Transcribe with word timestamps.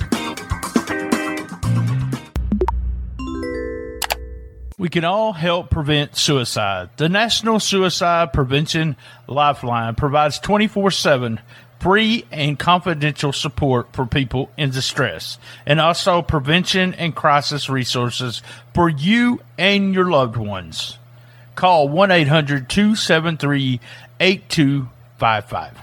We 4.84 4.89
can 4.89 5.06
all 5.06 5.31
help 5.31 5.70
prevent 5.70 6.17
suicide. 6.17 6.89
The 6.98 7.08
National 7.08 7.62
Suicide 7.62 8.34
Prevention 8.34 8.98
Lifeline 9.28 9.95
provides 9.95 10.40
24 10.40 10.92
7 10.92 11.40
free 11.80 12.25
and 12.31 12.59
confidential 12.59 13.31
support 13.31 13.94
for 13.94 14.06
people 14.06 14.52
in 14.57 14.72
distress 14.72 15.38
and 15.66 15.80
also 15.80 16.22
prevention 16.22 16.94
and 16.96 17.16
crisis 17.16 17.69
resources 17.69 18.41
for 18.74 18.90
you 18.90 19.40
and 19.57 19.94
your 19.96 20.12
loved 20.12 20.35
ones. 20.35 20.97
Call 21.56 21.88
1 21.88 22.12
800 22.12 22.68
273 22.68 23.80
8255. 24.19 25.82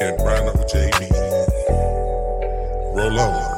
And 0.00 0.20
Rhino 0.20 0.52
JD. 0.52 1.10
Roll 2.94 3.20
on. 3.20 3.54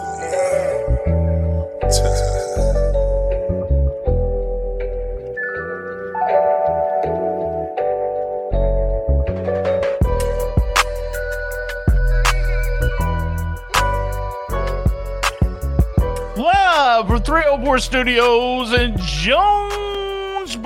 Live 16.36 17.06
from 17.06 17.22
304 17.22 17.78
Studios 17.78 18.72
in 18.72 18.96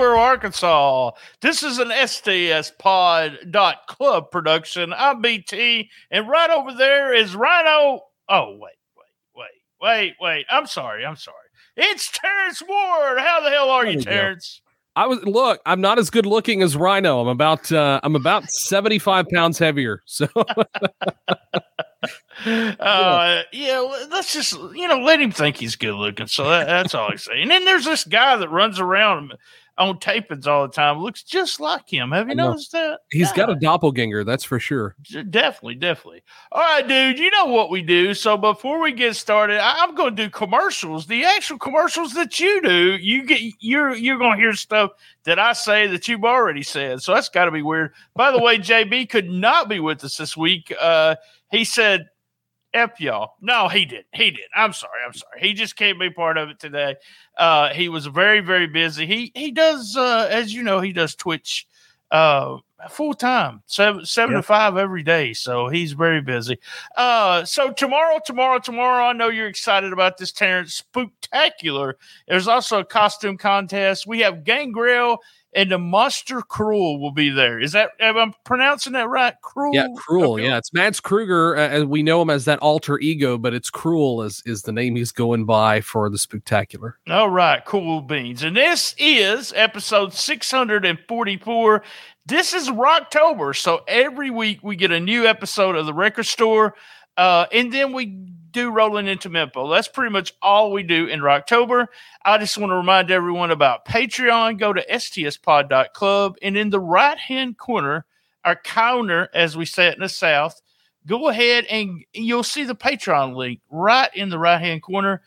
Jonesboro, 0.00 0.18
Arkansas. 0.18 1.10
This 1.42 1.62
is 1.62 1.78
an 1.78 1.92
STS 2.06 2.72
Pod 2.78 3.38
dot 3.50 3.86
club 3.86 4.30
production. 4.30 4.94
I'm 4.96 5.20
BT, 5.20 5.90
and 6.10 6.26
right 6.26 6.48
over 6.48 6.72
there 6.72 7.12
is 7.12 7.36
Rhino. 7.36 8.00
Oh, 8.26 8.56
wait, 8.58 8.72
wait, 8.96 9.12
wait, 9.36 9.46
wait, 9.82 10.14
wait. 10.18 10.46
I'm 10.48 10.66
sorry. 10.66 11.04
I'm 11.04 11.16
sorry. 11.16 11.36
It's 11.76 12.10
Terrence 12.12 12.62
Ward. 12.66 13.18
How 13.18 13.40
the 13.42 13.50
hell 13.50 13.68
are 13.68 13.86
you. 13.86 14.00
Terrence? 14.00 14.62
I 14.96 15.06
was 15.06 15.22
look. 15.24 15.60
I'm 15.66 15.82
not 15.82 15.98
as 15.98 16.08
good 16.08 16.24
looking 16.24 16.62
as 16.62 16.76
Rhino. 16.76 17.20
I'm 17.20 17.28
about 17.28 17.70
uh, 17.70 18.00
I'm 18.02 18.16
about 18.16 18.50
75 18.50 19.26
pounds 19.28 19.58
heavier. 19.58 20.00
So 20.06 20.28
Uh, 22.46 23.42
yeah, 23.52 23.80
let's 24.10 24.32
just 24.32 24.52
you 24.74 24.88
know 24.88 25.00
let 25.00 25.20
him 25.20 25.30
think 25.30 25.56
he's 25.56 25.76
good 25.76 25.94
looking. 25.94 26.26
So 26.26 26.48
that, 26.48 26.66
that's 26.66 26.94
all 26.94 27.12
I 27.12 27.16
say. 27.16 27.42
And 27.42 27.50
then 27.50 27.64
there's 27.66 27.84
this 27.84 28.04
guy 28.04 28.36
that 28.36 28.48
runs 28.48 28.80
around 28.80 29.34
on 29.80 29.98
tapings 29.98 30.46
all 30.46 30.62
the 30.66 30.72
time 30.72 31.00
looks 31.00 31.22
just 31.24 31.58
like 31.58 31.90
him. 31.92 32.12
Have 32.12 32.28
you 32.28 32.34
noticed 32.36 32.70
that? 32.72 33.00
He's 33.10 33.32
got 33.32 33.50
a 33.50 33.54
doppelganger, 33.56 34.22
that's 34.24 34.44
for 34.44 34.60
sure. 34.60 34.94
Definitely, 35.30 35.74
definitely. 35.76 36.22
All 36.52 36.60
right, 36.60 36.86
dude. 36.86 37.18
You 37.18 37.30
know 37.30 37.46
what 37.46 37.70
we 37.70 37.82
do. 37.82 38.14
So 38.14 38.36
before 38.36 38.80
we 38.80 38.92
get 38.92 39.16
started, 39.16 39.58
I- 39.58 39.82
I'm 39.82 39.94
going 39.94 40.14
to 40.14 40.22
do 40.24 40.30
commercials. 40.30 41.06
The 41.06 41.24
actual 41.24 41.58
commercials 41.58 42.12
that 42.14 42.38
you 42.38 42.60
do, 42.62 42.96
you 43.00 43.24
get 43.24 43.40
you're 43.58 43.94
you're 43.96 44.18
going 44.18 44.36
to 44.36 44.42
hear 44.42 44.52
stuff 44.52 44.90
that 45.24 45.38
I 45.38 45.54
say 45.54 45.86
that 45.88 46.06
you've 46.06 46.24
already 46.24 46.62
said. 46.62 47.02
So 47.02 47.14
that's 47.14 47.28
got 47.28 47.46
to 47.46 47.50
be 47.50 47.62
weird. 47.62 47.92
By 48.14 48.30
the 48.30 48.40
way, 48.40 48.58
JB 48.58 49.08
could 49.08 49.28
not 49.30 49.68
be 49.68 49.80
with 49.80 50.04
us 50.04 50.16
this 50.18 50.36
week. 50.36 50.72
Uh, 50.80 51.16
he 51.50 51.64
said. 51.64 52.06
F 52.72 53.00
y'all. 53.00 53.34
No, 53.40 53.68
he 53.68 53.84
didn't. 53.84 54.06
He 54.12 54.30
did. 54.30 54.46
I'm 54.54 54.72
sorry. 54.72 55.00
I'm 55.06 55.12
sorry. 55.12 55.40
He 55.40 55.52
just 55.54 55.76
can't 55.76 55.98
be 55.98 56.10
part 56.10 56.38
of 56.38 56.48
it 56.50 56.58
today. 56.60 56.96
Uh, 57.36 57.70
he 57.70 57.88
was 57.88 58.06
very, 58.06 58.40
very 58.40 58.66
busy. 58.66 59.06
He 59.06 59.32
he 59.34 59.50
does, 59.50 59.96
uh, 59.96 60.28
as 60.30 60.54
you 60.54 60.62
know, 60.62 60.80
he 60.80 60.92
does 60.92 61.14
Twitch 61.14 61.66
uh, 62.12 62.58
full 62.88 63.14
time, 63.14 63.62
seven 63.66 64.04
seven 64.06 64.34
Yeah. 64.34 64.38
to 64.38 64.42
five 64.42 64.76
every 64.76 65.02
day. 65.02 65.32
So 65.32 65.68
he's 65.68 65.92
very 65.92 66.20
busy. 66.20 66.58
Uh, 66.96 67.44
so 67.44 67.72
tomorrow, 67.72 68.20
tomorrow, 68.24 68.58
tomorrow, 68.58 69.04
I 69.04 69.12
know 69.14 69.28
you're 69.28 69.48
excited 69.48 69.92
about 69.92 70.16
this 70.18 70.30
Terrence 70.32 70.82
Spooktacular. 70.94 71.94
There's 72.28 72.48
also 72.48 72.80
a 72.80 72.84
costume 72.84 73.36
contest. 73.36 74.06
We 74.06 74.20
have 74.20 74.44
Gangrel 74.44 75.18
and 75.52 75.70
the 75.70 75.78
Monster 75.78 76.42
Cruel 76.42 77.00
will 77.00 77.10
be 77.12 77.28
there. 77.28 77.58
Is 77.58 77.72
that 77.72 77.90
am 77.98 78.16
I 78.16 78.32
pronouncing 78.44 78.92
that 78.92 79.08
right? 79.08 79.34
Cruel. 79.42 79.74
Yeah, 79.74 79.88
cruel. 79.96 80.34
Okay. 80.34 80.44
Yeah, 80.44 80.58
it's 80.58 80.72
Mads 80.72 81.00
Kruger. 81.00 81.56
Uh, 81.56 81.68
and 81.68 81.90
we 81.90 82.02
know 82.02 82.22
him 82.22 82.30
as 82.30 82.44
that 82.44 82.58
alter 82.60 82.98
ego, 82.98 83.36
but 83.36 83.54
it's 83.54 83.70
cruel 83.70 84.22
is 84.22 84.42
is 84.46 84.62
the 84.62 84.72
name 84.72 84.96
he's 84.96 85.12
going 85.12 85.44
by 85.44 85.80
for 85.80 86.08
the 86.08 86.18
spectacular. 86.18 86.98
All 87.08 87.30
right, 87.30 87.64
cool 87.64 88.00
beans. 88.00 88.42
And 88.42 88.56
this 88.56 88.94
is 88.98 89.52
episode 89.56 90.12
644. 90.12 91.82
This 92.26 92.54
is 92.54 92.68
Rocktober. 92.68 93.56
So 93.56 93.80
every 93.88 94.30
week 94.30 94.60
we 94.62 94.76
get 94.76 94.92
a 94.92 95.00
new 95.00 95.26
episode 95.26 95.74
of 95.74 95.86
the 95.86 95.94
record 95.94 96.26
store. 96.26 96.74
Uh, 97.16 97.46
and 97.52 97.72
then 97.72 97.92
we 97.92 98.30
do 98.52 98.70
rolling 98.70 99.06
into 99.06 99.30
Mempo. 99.30 99.70
That's 99.70 99.88
pretty 99.88 100.12
much 100.12 100.34
all 100.42 100.72
we 100.72 100.82
do 100.82 101.06
in 101.06 101.20
Rocktober. 101.20 101.86
I 102.24 102.38
just 102.38 102.58
want 102.58 102.70
to 102.70 102.76
remind 102.76 103.10
everyone 103.10 103.50
about 103.50 103.84
Patreon. 103.84 104.58
Go 104.58 104.72
to 104.72 104.84
stspod.club. 104.86 106.36
And 106.42 106.56
in 106.56 106.70
the 106.70 106.80
right 106.80 107.18
hand 107.18 107.58
corner, 107.58 108.06
our 108.44 108.56
counter, 108.56 109.28
as 109.34 109.56
we 109.56 109.64
say 109.64 109.88
it 109.88 109.94
in 109.94 110.00
the 110.00 110.08
South, 110.08 110.60
go 111.06 111.28
ahead 111.28 111.64
and 111.66 112.04
you'll 112.12 112.42
see 112.42 112.64
the 112.64 112.74
Patreon 112.74 113.34
link 113.34 113.60
right 113.70 114.10
in 114.14 114.28
the 114.28 114.38
right 114.38 114.60
hand 114.60 114.82
corner. 114.82 115.22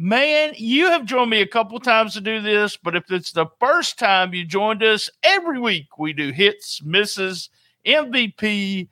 Man, 0.00 0.52
you 0.56 0.86
have 0.90 1.06
joined 1.06 1.30
me 1.30 1.40
a 1.40 1.46
couple 1.46 1.78
times 1.80 2.14
to 2.14 2.20
do 2.20 2.40
this, 2.40 2.76
but 2.76 2.94
if 2.94 3.10
it's 3.10 3.32
the 3.32 3.46
first 3.58 3.98
time 3.98 4.32
you 4.32 4.44
joined 4.44 4.82
us, 4.82 5.10
every 5.24 5.58
week 5.58 5.98
we 5.98 6.12
do 6.12 6.30
hits, 6.30 6.80
misses, 6.84 7.50
MVP, 7.84 8.88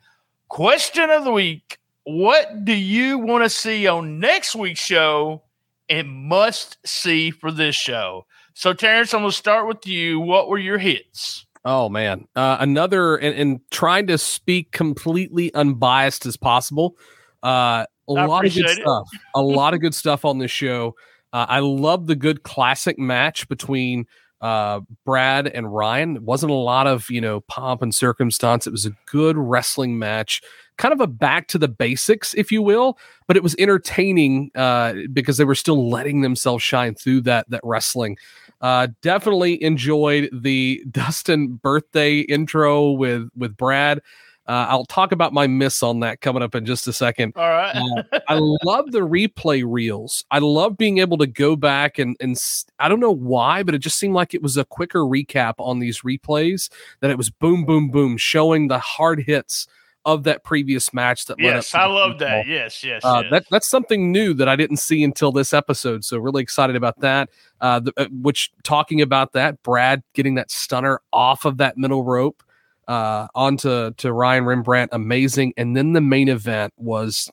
question 0.49 1.09
of 1.09 1.23
the 1.23 1.31
week. 1.31 1.79
What 2.09 2.63
do 2.63 2.71
you 2.71 3.17
want 3.17 3.43
to 3.43 3.49
see 3.49 3.85
on 3.85 4.21
next 4.21 4.55
week's 4.55 4.79
show 4.79 5.43
and 5.89 6.07
must 6.07 6.77
see 6.85 7.31
for 7.31 7.51
this 7.51 7.75
show? 7.75 8.25
So, 8.53 8.71
Terrence, 8.71 9.13
I'm 9.13 9.23
going 9.23 9.31
to 9.31 9.37
start 9.37 9.67
with 9.67 9.85
you. 9.85 10.21
What 10.21 10.47
were 10.47 10.57
your 10.57 10.77
hits? 10.77 11.45
Oh 11.65 11.89
man, 11.89 12.25
uh, 12.33 12.55
another 12.61 13.17
and, 13.17 13.35
and 13.37 13.59
trying 13.71 14.07
to 14.07 14.17
speak 14.17 14.71
completely 14.71 15.53
unbiased 15.53 16.25
as 16.25 16.37
possible. 16.37 16.95
Uh, 17.43 17.85
a 18.07 18.13
I 18.13 18.25
lot 18.25 18.45
of 18.45 18.53
good 18.53 18.65
it. 18.67 18.81
stuff. 18.81 19.07
a 19.35 19.41
lot 19.41 19.73
of 19.73 19.81
good 19.81 19.93
stuff 19.93 20.23
on 20.23 20.37
this 20.37 20.49
show. 20.49 20.95
Uh, 21.33 21.45
I 21.49 21.59
love 21.59 22.07
the 22.07 22.15
good 22.15 22.43
classic 22.43 22.97
match 22.97 23.49
between 23.49 24.05
uh, 24.41 24.81
Brad 25.05 25.47
and 25.47 25.73
Ryan. 25.73 26.17
It 26.17 26.23
wasn't 26.23 26.51
a 26.51 26.55
lot 26.55 26.87
of 26.87 27.09
you 27.09 27.21
know 27.21 27.41
pomp 27.41 27.81
and 27.81 27.93
circumstance. 27.93 28.67
It 28.67 28.71
was 28.71 28.85
a 28.85 28.91
good 29.05 29.37
wrestling 29.37 29.97
match, 29.99 30.41
kind 30.77 30.93
of 30.93 31.01
a 31.01 31.07
back 31.07 31.47
to 31.49 31.57
the 31.57 31.67
basics, 31.67 32.33
if 32.35 32.51
you 32.51 32.61
will. 32.61 32.97
But 33.27 33.37
it 33.37 33.43
was 33.43 33.55
entertaining 33.57 34.51
uh, 34.55 34.93
because 35.11 35.37
they 35.37 35.45
were 35.45 35.55
still 35.55 35.89
letting 35.89 36.21
themselves 36.21 36.63
shine 36.63 36.95
through 36.95 37.21
that 37.21 37.49
that 37.49 37.61
wrestling. 37.63 38.17
Uh, 38.61 38.87
definitely 39.01 39.61
enjoyed 39.61 40.29
the 40.33 40.83
Dustin 40.91 41.55
birthday 41.55 42.19
intro 42.19 42.91
with 42.91 43.29
with 43.35 43.57
Brad. 43.57 44.01
Uh, 44.47 44.65
I'll 44.69 44.85
talk 44.85 45.11
about 45.11 45.33
my 45.33 45.45
miss 45.45 45.83
on 45.83 45.99
that 45.99 46.21
coming 46.21 46.41
up 46.41 46.55
in 46.55 46.65
just 46.65 46.87
a 46.87 46.93
second. 46.93 47.33
All 47.35 47.49
right. 47.49 47.75
Uh, 47.75 48.19
I 48.29 48.39
love 48.63 48.91
the 48.91 49.01
replay 49.01 49.63
reels. 49.65 50.23
I 50.31 50.39
love 50.39 50.77
being 50.77 50.99
able 50.99 51.17
to 51.17 51.27
go 51.27 51.55
back 51.55 51.99
and 51.99 52.15
and 52.19 52.37
I 52.79 52.87
don't 52.87 53.01
know 53.01 53.11
why, 53.11 53.63
but 53.63 53.75
it 53.75 53.79
just 53.79 53.97
seemed 53.97 54.13
like 54.13 54.33
it 54.33 54.41
was 54.41 54.55
a 54.55 54.63
quicker 54.63 54.99
recap 54.99 55.55
on 55.57 55.79
these 55.79 56.01
replays. 56.01 56.69
That 57.01 57.11
it 57.11 57.17
was 57.17 57.29
boom, 57.29 57.65
boom, 57.65 57.89
boom, 57.89 58.15
showing 58.15 58.69
the 58.69 58.79
hard 58.79 59.23
hits 59.23 59.67
of 60.05 60.23
that 60.23 60.45
previous 60.45 60.93
match. 60.93 61.25
That 61.25 61.37
led 61.37 61.49
up 61.49 61.55
yes, 61.55 61.75
I 61.75 61.85
love 61.85 62.19
that. 62.19 62.47
Yes, 62.47 62.81
yes. 62.85 63.03
Uh, 63.03 63.23
yes. 63.23 63.31
that 63.31 63.45
that's 63.51 63.69
something 63.69 64.13
new 64.13 64.33
that 64.35 64.47
I 64.47 64.55
didn't 64.55 64.77
see 64.77 65.03
until 65.03 65.33
this 65.33 65.53
episode. 65.53 66.05
So 66.05 66.17
really 66.17 66.41
excited 66.41 66.77
about 66.77 67.01
that. 67.01 67.29
Uh, 67.59 67.81
the, 67.81 67.93
uh, 67.97 68.07
which 68.21 68.51
talking 68.63 69.01
about 69.01 69.33
that, 69.33 69.61
Brad 69.61 70.03
getting 70.13 70.35
that 70.35 70.49
stunner 70.49 71.01
off 71.11 71.43
of 71.43 71.57
that 71.57 71.77
middle 71.77 72.05
rope 72.05 72.41
uh, 72.87 73.27
onto 73.35 73.91
to 73.91 74.13
Ryan 74.13 74.45
Rembrandt, 74.45 74.91
amazing. 74.93 75.53
And 75.57 75.75
then 75.75 75.93
the 75.93 76.01
main 76.01 76.29
event 76.29 76.73
was. 76.77 77.29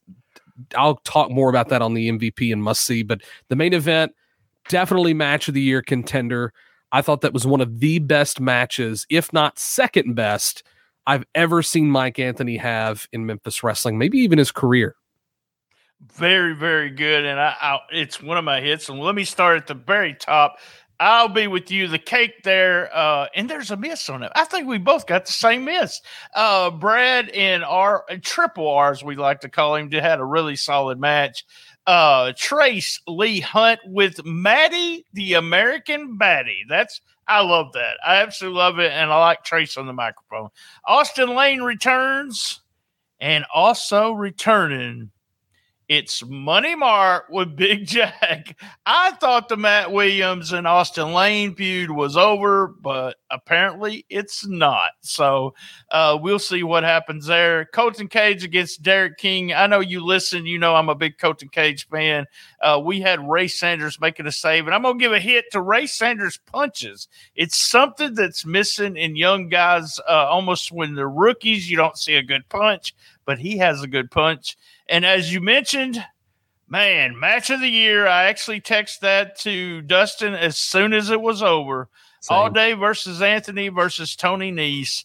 I'll 0.77 0.97
talk 0.99 1.33
more 1.33 1.51
about 1.51 1.69
that 1.71 1.83
on 1.83 1.95
the 1.95 2.09
MVP 2.09 2.53
and 2.53 2.63
must 2.63 2.85
see, 2.85 3.03
but 3.03 3.23
the 3.49 3.57
main 3.57 3.73
event 3.73 4.13
definitely 4.69 5.13
match 5.13 5.49
of 5.49 5.55
the 5.55 5.61
year 5.61 5.83
contender. 5.83 6.53
I 6.93 7.03
thought 7.03 7.23
that 7.23 7.33
was 7.33 7.45
one 7.45 7.61
of 7.61 7.81
the 7.81 7.99
best 7.99 8.41
matches, 8.41 9.05
if 9.11 9.33
not 9.33 9.59
second 9.59 10.15
best, 10.15 10.63
I've 11.07 11.25
ever 11.35 11.63
seen 11.63 11.91
Mike 11.91 12.19
Anthony 12.19 12.57
have 12.57 13.09
in 13.13 13.27
Memphis 13.27 13.63
wrestling, 13.63 13.99
maybe 13.99 14.19
even 14.19 14.39
his 14.39 14.53
career. 14.53 14.95
very 16.13 16.55
very 16.55 16.91
good 16.91 17.25
and 17.25 17.41
I, 17.41 17.55
I 17.61 17.79
it's 17.91 18.23
one 18.23 18.37
of 18.37 18.45
my 18.45 18.61
hits 18.61 18.89
and 18.89 19.01
let 19.01 19.15
me 19.15 19.25
start 19.25 19.57
at 19.57 19.67
the 19.67 19.75
very 19.75 20.15
top 20.15 20.59
i'll 21.01 21.29
be 21.29 21.47
with 21.47 21.71
you 21.71 21.89
the 21.89 21.99
cake 21.99 22.43
there 22.45 22.95
uh 22.97 23.27
and 23.35 23.49
there's 23.49 23.71
a 23.71 23.77
miss 23.77 24.09
on 24.09 24.23
it 24.23 24.33
i 24.35 24.45
think 24.45 24.67
we 24.67 24.79
both 24.79 25.07
got 25.07 25.27
the 25.27 25.33
same 25.33 25.65
miss 25.65 26.01
uh 26.35 26.71
brad 26.71 27.29
and 27.31 27.65
our 27.65 28.05
triple 28.23 28.69
r's 28.69 29.03
we 29.03 29.17
like 29.17 29.41
to 29.41 29.49
call 29.49 29.75
him 29.75 29.91
had 29.91 30.21
a 30.21 30.25
really 30.25 30.57
solid 30.57 30.99
match 30.99 31.45
uh 31.87 32.33
trace 32.37 33.01
lee 33.07 33.41
hunt 33.41 33.81
with 33.87 34.25
maddie 34.25 35.05
the 35.13 35.35
american 35.35 36.19
baddie 36.19 36.63
that's 36.69 37.01
I 37.27 37.41
love 37.41 37.73
that. 37.73 37.97
I 38.07 38.17
absolutely 38.17 38.59
love 38.59 38.79
it. 38.79 38.93
And 38.93 39.11
I 39.11 39.19
like 39.19 39.45
Trace 39.45 39.77
on 39.77 39.87
the 39.87 39.93
microphone. 39.93 40.51
Austin 40.87 41.35
Lane 41.35 41.63
returns 41.63 42.61
and 43.21 43.45
also 43.55 44.13
returning 44.13 45.11
it's 45.89 46.25
Money 46.25 46.75
Mart 46.75 47.25
with 47.29 47.57
Big 47.57 47.87
Jack. 47.87 48.59
I 48.87 49.13
thought 49.13 49.49
the 49.49 49.57
Matt 49.57 49.93
Williams 49.93 50.53
and 50.53 50.67
Austin 50.67 51.13
Lane 51.13 51.55
feud 51.55 51.91
was 51.91 52.17
over, 52.17 52.69
but 52.69 53.17
apparently 53.31 54.07
it's 54.09 54.47
not. 54.47 54.93
So 55.03 55.55
uh, 55.91 56.19
we'll 56.21 56.39
see 56.39 56.63
what 56.63 56.85
happens 56.85 57.27
there. 57.27 57.67
Colton 57.67 58.09
Cage 58.09 58.45
against 58.45 58.83
Derek 58.83 59.19
King. 59.19 59.53
I 59.53 59.67
know 59.67 59.81
you 59.81 60.05
listen. 60.05 60.47
You 60.47 60.59
know 60.59 60.75
I'm 60.75 60.89
a 60.89 60.95
big 60.95 61.19
Colton 61.19 61.49
Cage 61.49 61.87
fan. 61.89 62.27
Uh, 62.63 62.81
we 62.83 63.01
had 63.01 63.29
Ray 63.29 63.49
Sanders 63.49 64.01
making 64.01 64.27
a 64.27 64.33
save, 64.33 64.67
and 64.67 64.75
I'm 64.75 64.83
going 64.83 64.99
to 64.99 65.03
give 65.05 65.13
a 65.13 65.21
hit 65.21 65.47
to 65.53 65.61
Ray 65.61 65.87
Sanders' 65.87 66.39
punches. 66.47 67.09
It's 67.35 67.59
something 67.59 68.15
that's 68.15 68.47
missing 68.47 68.97
in 68.97 69.17
young 69.17 69.49
guys. 69.49 70.01
Uh, 70.09 70.27
almost 70.29 70.73
when 70.73 70.95
they're 70.95 71.09
rookies, 71.09 71.71
you 71.71 71.77
don't 71.77 71.99
see 71.99 72.15
a 72.15 72.23
good 72.23 72.49
punch, 72.49 72.95
but 73.27 73.39
he 73.39 73.59
has 73.59 73.83
a 73.83 73.87
good 73.87 74.11
punch. 74.11 74.57
And 74.89 75.05
as 75.05 75.33
you 75.33 75.41
mentioned, 75.41 76.05
man, 76.69 77.19
match 77.19 77.51
of 77.51 77.61
the 77.61 77.69
year. 77.69 78.07
I 78.07 78.25
actually 78.25 78.61
text 78.61 79.01
that 79.03 79.39
to 79.41 79.81
Dustin 79.83 80.35
as 80.35 80.57
soon 80.57 80.93
as 80.93 81.11
it 81.11 81.21
was 81.21 81.43
over. 81.43 81.89
All 82.31 82.49
day 82.49 82.73
versus 82.73 83.21
Anthony 83.21 83.69
versus 83.69 84.17
Tony 84.17 84.51
Nese. 84.51 85.05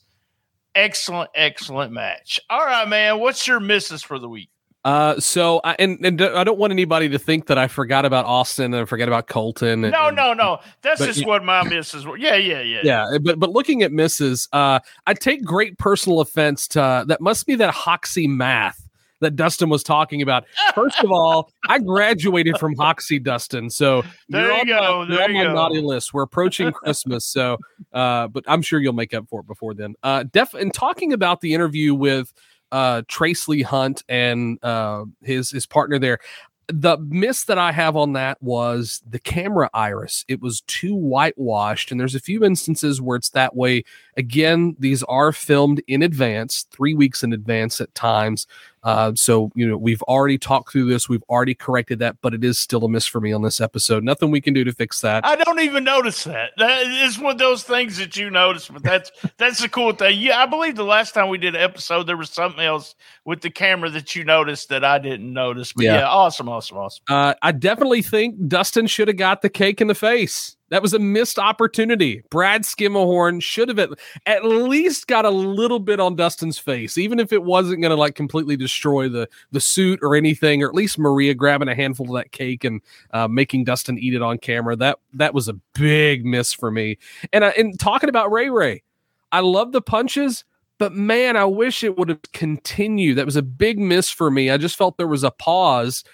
Excellent, 0.74 1.30
excellent 1.36 1.92
match. 1.92 2.40
All 2.50 2.66
right, 2.66 2.88
man. 2.88 3.20
What's 3.20 3.46
your 3.46 3.60
misses 3.60 4.02
for 4.02 4.20
the 4.20 4.30
week? 4.30 4.50
Uh, 4.86 5.20
so 5.20 5.60
I, 5.66 5.76
and 5.80 6.00
and 6.06 6.22
I 6.22 6.46
don't 6.46 6.58
want 6.58 6.72
anybody 6.72 7.10
to 7.10 7.20
think 7.20 7.48
that 7.48 7.58
I 7.58 7.68
forgot 7.68 8.06
about 8.06 8.26
Austin 8.26 8.74
and 8.74 8.84
I 8.84 8.86
forgot 8.86 9.10
about 9.10 9.28
Colton. 9.28 9.84
And, 9.84 9.92
No, 9.92 10.08
and- 10.08 10.16
no, 10.16 10.34
no. 10.34 10.60
That's 10.82 11.04
just 11.04 11.20
you- 11.20 11.28
what 11.28 11.44
my 11.44 11.64
misses 11.68 12.06
were. 12.06 12.16
Yeah, 12.16 12.36
yeah, 12.36 12.62
yeah. 12.62 12.80
Yeah, 12.84 13.18
but 13.22 13.38
but 13.38 13.50
looking 13.50 13.84
at 13.84 13.92
misses, 13.92 14.48
uh, 14.54 14.80
I 15.06 15.14
take 15.14 15.44
great 15.44 15.78
personal 15.78 16.22
offense 16.22 16.70
to 16.70 17.04
that. 17.06 17.20
Must 17.20 17.46
be 17.46 17.56
that 17.56 17.74
Hoxie 17.74 18.28
math 18.28 18.89
that 19.22 19.36
Dustin 19.36 19.70
was 19.70 19.84
talking 19.84 20.22
about. 20.22 20.46
First 20.74 21.04
of 21.04 21.12
all, 21.12 21.52
I 21.68 21.80
graduated 21.80 22.58
from 22.58 22.76
Hoxie, 22.76 23.20
Dustin. 23.20 23.70
So 23.70 24.04
There 24.30 24.52
you 24.58 24.66
go, 24.66 25.06
My, 25.08 25.16
there 25.16 25.32
you 25.32 25.44
go. 25.44 25.54
naughty 25.54 25.82
list. 25.82 26.14
We're 26.14 26.24
approaching 26.24 26.72
Christmas, 26.72 27.26
so 27.26 27.58
uh, 27.94 28.28
but 28.28 28.44
I'm 28.48 28.62
sure 28.62 28.80
you'll 28.80 28.94
make 28.94 29.14
up 29.14 29.28
for 29.30 29.42
it 29.42 29.48
before 29.48 29.74
then. 29.74 29.96
Uh, 30.04 30.24
def 30.32 30.54
and 30.54 30.74
talking 30.74 31.14
about 31.14 31.42
the 31.42 31.54
interview 31.54 31.94
with 31.94 32.34
uh 32.72 33.02
Trace 33.08 33.48
Lee 33.48 33.64
Hunt 33.64 34.04
and 34.08 34.64
uh 34.64 35.06
his 35.24 35.50
his 35.50 35.66
partner 35.66 35.98
there. 35.98 36.20
the 36.68 37.00
miss 37.00 37.46
that 37.46 37.58
I 37.58 37.72
have 37.72 37.96
on 37.98 38.14
that 38.14 38.38
was 38.44 39.02
the 39.10 39.18
camera 39.18 39.72
iris. 39.74 40.24
It 40.28 40.40
was 40.40 40.62
too 40.68 40.94
whitewashed, 40.94 41.90
and 41.90 42.00
there's 42.00 42.14
a 42.14 42.20
few 42.20 42.44
instances 42.44 43.02
where 43.02 43.18
it's 43.18 43.32
that 43.32 43.56
way. 43.56 43.84
Again, 44.18 44.76
these 44.78 45.02
are 45.04 45.32
filmed 45.32 45.82
in 45.88 46.04
advance, 46.04 46.68
three 46.70 46.94
weeks 46.94 47.24
in 47.24 47.34
advance 47.34 47.82
at 47.82 47.96
times. 47.96 48.46
Uh, 48.84 49.12
so 49.16 49.52
you 49.56 49.68
know 49.68 49.78
we've 49.78 50.02
already 50.04 50.38
talked 50.38 50.72
through 50.72 50.86
this, 50.90 51.10
we've 51.10 51.24
already 51.30 51.54
corrected 51.56 52.00
that, 52.00 52.18
but 52.22 52.34
it 52.34 52.44
is 52.44 52.58
still 52.58 52.84
a 52.86 52.90
miss 52.90 53.06
for 53.06 53.20
me 53.20 53.32
on 53.34 53.42
this 53.42 53.60
episode. 53.60 54.04
Nothing 54.04 54.32
we 54.32 54.42
can 54.42 54.54
do 54.54 54.64
to 54.64 54.72
fix 54.72 55.02
that. 55.02 55.26
I 55.26 55.36
don't 55.36 55.60
even 55.60 55.84
notice 55.84 56.24
that. 56.26 56.52
That 56.58 56.88
is 56.88 57.20
one 57.20 57.34
of 57.34 57.38
those 57.38 57.64
things 57.64 57.98
that 57.98 58.16
you 58.18 58.30
notice, 58.30 58.68
but 58.68 58.84
that's 58.84 59.12
that's 59.38 59.62
the 59.62 59.70
cool 59.70 59.94
thing. 59.94 60.20
Yeah, 60.20 60.42
I 60.42 60.46
believe 60.46 60.76
the 60.76 60.84
last 60.84 61.14
time 61.14 61.30
we 61.30 61.38
did 61.38 61.56
an 61.56 61.62
episode, 61.62 62.04
there 62.04 62.18
was 62.18 62.30
something 62.30 62.64
else 62.64 62.96
with 63.26 63.42
the 63.42 63.50
camera 63.50 63.90
that 63.90 64.16
you 64.16 64.24
noticed 64.24 64.70
that 64.70 64.84
I 64.86 65.00
didn't 65.00 65.32
notice. 65.34 65.74
But 65.74 65.86
yeah, 65.86 66.00
Yeah. 66.00 66.08
awesome, 66.08 66.48
awesome, 66.50 66.78
awesome. 66.78 67.04
Uh, 67.10 67.34
I 67.42 67.52
definitely 67.52 68.02
think 68.02 68.48
Dustin 68.48 68.88
should 68.88 69.08
have 69.08 69.18
got 69.18 69.42
the 69.42 69.50
cake 69.50 69.82
in 69.82 69.88
the 69.88 69.96
face. 69.96 70.56
That 70.70 70.82
was 70.82 70.94
a 70.94 71.00
missed 71.00 71.40
opportunity. 71.40 72.24
Brad 72.30 72.64
Skimmerhorn 72.64 73.42
should 73.42 73.70
have 73.70 73.80
at, 73.80 73.90
at 74.26 74.46
least 74.46 75.08
got 75.08 75.26
a 75.26 75.30
little 75.30 75.80
bit 75.80 76.00
on 76.00 76.16
Dustin's 76.16 76.60
face, 76.60 76.98
even 76.98 77.20
if 77.20 77.34
it 77.34 77.44
wasn't 77.44 77.82
going 77.82 77.92
to 77.92 77.96
like 77.96 78.16
completely 78.16 78.56
destroy 78.56 79.10
the 79.10 79.28
the 79.52 79.62
suit 79.62 80.00
or 80.02 80.16
anything, 80.16 80.64
or 80.64 80.68
at 80.68 80.76
least 80.76 81.00
Maria 81.00 81.34
grabbing 81.34 81.70
a 81.70 81.76
handful 81.76 82.16
of 82.16 82.22
that 82.22 82.32
cake 82.32 82.64
and 82.64 82.82
uh, 83.12 83.28
making 83.28 83.64
Dustin 83.64 83.98
eat 83.98 84.14
it 84.14 84.22
on 84.22 84.38
camera. 84.38 84.76
That 84.76 85.00
that 85.14 85.34
was 85.34 85.48
a 85.48 85.54
big 85.74 86.26
miss 86.26 86.54
for 86.54 86.72
me. 86.72 86.98
And 87.34 87.44
and 87.44 87.80
talking 87.80 88.10
about 88.10 88.32
Ray 88.32 88.50
Ray, 88.50 88.84
I 89.32 89.42
love 89.42 89.72
the 89.72 89.82
punches. 89.82 90.44
But 90.78 90.94
man, 90.94 91.36
I 91.36 91.44
wish 91.44 91.84
it 91.84 91.98
would 91.98 92.08
have 92.08 92.22
continued. 92.32 93.18
That 93.18 93.26
was 93.26 93.36
a 93.36 93.42
big 93.42 93.78
miss 93.78 94.10
for 94.10 94.32
me. 94.32 94.50
I 94.50 94.56
just 94.56 94.78
felt 94.78 94.98
there 94.98 95.08
was 95.08 95.26
a 95.26 95.32
pause 95.32 96.06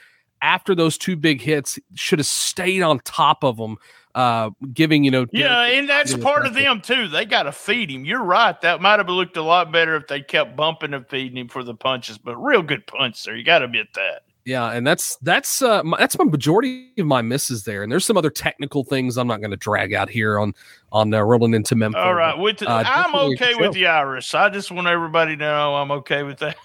after 0.41 0.73
those 0.73 0.97
two 0.97 1.15
big 1.15 1.39
hits. 1.39 1.77
Should 1.93 2.17
have 2.17 2.25
stayed 2.25 2.81
on 2.81 2.99
top 3.01 3.43
of 3.43 3.57
them, 3.57 3.77
uh, 4.15 4.49
giving 4.73 5.03
you 5.03 5.11
know. 5.11 5.27
Yeah, 5.31 5.65
and 5.65 5.87
that's 5.87 6.15
part 6.15 6.45
of 6.45 6.53
them 6.53 6.81
too. 6.81 7.07
They 7.07 7.25
got 7.25 7.43
to 7.43 7.51
feed 7.51 7.91
him. 7.91 8.05
You're 8.05 8.23
right. 8.23 8.59
That 8.61 8.81
might 8.81 8.99
have 8.99 9.09
looked 9.09 9.37
a 9.37 9.43
lot 9.43 9.71
better 9.71 9.95
if 9.95 10.07
they 10.07 10.21
kept 10.21 10.55
bumping 10.55 10.93
and 10.93 11.07
feeding 11.07 11.37
him 11.37 11.49
for 11.49 11.63
the 11.63 11.75
punches. 11.75 12.17
But 12.17 12.37
real 12.37 12.63
good 12.63 12.87
punch 12.87 13.23
there. 13.23 13.35
You 13.35 13.43
got 13.43 13.59
to 13.59 13.65
admit 13.65 13.93
that. 13.93 14.23
Yeah, 14.45 14.71
and 14.71 14.85
that's 14.85 15.17
that's 15.17 15.63
uh 15.63 15.83
my, 15.83 15.97
that's 15.97 16.17
my 16.19 16.23
majority 16.23 16.91
of 16.99 17.07
my 17.07 17.23
misses 17.23 17.63
there. 17.63 17.81
And 17.81 17.91
there's 17.91 18.05
some 18.05 18.15
other 18.15 18.29
technical 18.29 18.83
things 18.83 19.17
I'm 19.17 19.27
not 19.27 19.39
going 19.39 19.51
to 19.51 19.57
drag 19.57 19.93
out 19.93 20.07
here 20.07 20.39
on 20.39 20.53
on 20.91 21.13
uh, 21.13 21.19
rolling 21.21 21.55
into 21.55 21.75
Memphis. 21.75 21.99
All 21.99 22.13
right, 22.13 22.37
with 22.37 22.59
the, 22.59 22.69
uh, 22.69 22.83
I'm 22.85 23.15
okay 23.33 23.55
with 23.55 23.73
the 23.73 23.87
iris. 23.87 24.33
I 24.33 24.49
just 24.49 24.71
want 24.71 24.87
everybody 24.87 25.35
to 25.35 25.39
know 25.39 25.75
I'm 25.75 25.91
okay 25.91 26.23
with 26.23 26.37
that. 26.39 26.55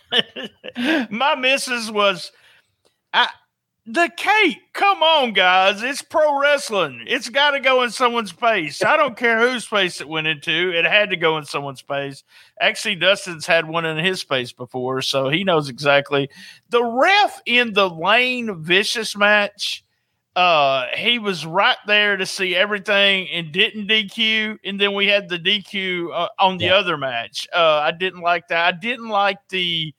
My 1.11 1.35
misses 1.35 1.91
was, 1.91 2.33
I 3.15 3.29
the 3.93 4.11
cake. 4.17 4.59
Come 4.73 5.03
on, 5.03 5.33
guys! 5.33 5.83
It's 5.83 6.03
pro 6.03 6.39
wrestling. 6.41 7.05
It's 7.07 7.29
got 7.29 7.53
to 7.53 7.61
go 7.61 7.83
in 7.83 7.91
someone's 7.91 8.31
face. 8.31 8.83
I 8.85 8.97
don't 8.97 9.17
care 9.17 9.41
whose 9.41 9.65
face 9.65 10.01
it 10.01 10.09
went 10.09 10.27
into. 10.27 10.73
It 10.77 10.85
had 10.85 11.11
to 11.11 11.17
go 11.17 11.39
in 11.39 11.45
someone's 11.45 11.81
face. 11.81 12.23
Actually, 12.61 12.97
Dustin's 12.97 13.47
had 13.47 13.69
one 13.69 13.85
in 13.85 13.99
his 14.05 14.23
face 14.23 14.53
before, 14.53 15.03
so 15.03 15.29
he 15.29 15.45
knows 15.45 15.69
exactly. 15.69 16.29
The 16.71 16.85
ref 16.85 17.41
in 17.47 17.73
the 17.73 17.89
Lane 17.91 18.63
Vicious 18.63 19.17
match 19.17 19.85
uh 20.37 20.87
he 20.97 21.19
was 21.19 21.45
right 21.45 21.77
there 21.89 22.17
to 22.17 22.25
see 22.25 22.55
everything 22.55 23.29
and 23.31 23.51
didn't 23.51 23.89
DQ 23.89 24.59
and 24.65 24.81
then 24.81 24.95
we 24.95 25.09
had 25.09 25.29
the 25.29 25.41
DQ 25.41 26.09
uh, 26.15 26.29
on 26.39 26.57
the 26.57 26.67
Yeah. 26.67 26.75
other 26.77 26.97
match. 26.97 27.49
Uh 27.53 27.81
I 27.83 27.91
didn't 27.91 28.21
like 28.21 28.47
that. 28.47 28.75
I 28.75 28.79
didn't 28.79 29.09
like 29.09 29.39
the 29.49 29.93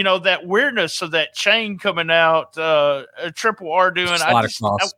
you 0.00 0.04
know 0.04 0.18
that 0.18 0.46
weirdness 0.46 1.02
of 1.02 1.10
that 1.10 1.34
chain 1.34 1.76
coming 1.76 2.10
out 2.10 2.56
uh 2.56 3.04
a 3.18 3.30
triple 3.30 3.70
R 3.70 3.90
doing 3.90 4.08
I 4.08 4.40
just. 4.40 4.64
I- 4.64 4.88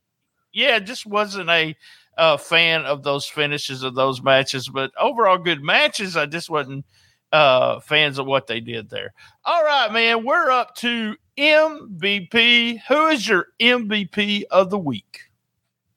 yeah, 0.52 0.78
just 0.78 1.06
wasn't 1.06 1.50
a 1.50 1.75
uh 2.16 2.37
fan 2.37 2.85
of 2.85 3.02
those 3.02 3.26
finishes 3.26 3.82
of 3.82 3.97
those 3.97 4.23
matches, 4.23 4.68
but 4.68 4.92
overall 4.97 5.38
good 5.38 5.61
matches. 5.61 6.16
I 6.16 6.26
just 6.26 6.49
wasn't 6.49 6.85
uh 7.32 7.80
fans 7.80 8.21
of 8.21 8.26
what 8.26 8.47
they 8.47 8.61
did 8.61 8.90
there. 8.90 9.12
All 9.44 9.64
right, 9.64 9.92
man, 9.92 10.25
we're 10.25 10.52
up 10.52 10.76
to 10.76 11.16
MVP. 11.37 12.78
Who 12.87 13.06
is 13.09 13.26
your 13.26 13.47
MVP 13.61 14.44
of 14.52 14.71
the 14.71 14.78
week? 14.78 15.23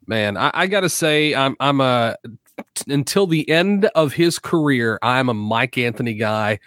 Man, 0.07 0.35
I, 0.35 0.49
I 0.51 0.65
gotta 0.65 0.89
say, 0.89 1.35
I'm 1.35 1.55
I'm 1.59 1.79
a 1.79 2.15
until 2.87 3.27
the 3.27 3.47
end 3.51 3.85
of 3.93 4.13
his 4.13 4.39
career, 4.39 4.97
I'm 5.03 5.29
a 5.29 5.35
Mike 5.35 5.77
Anthony 5.77 6.15
guy 6.15 6.57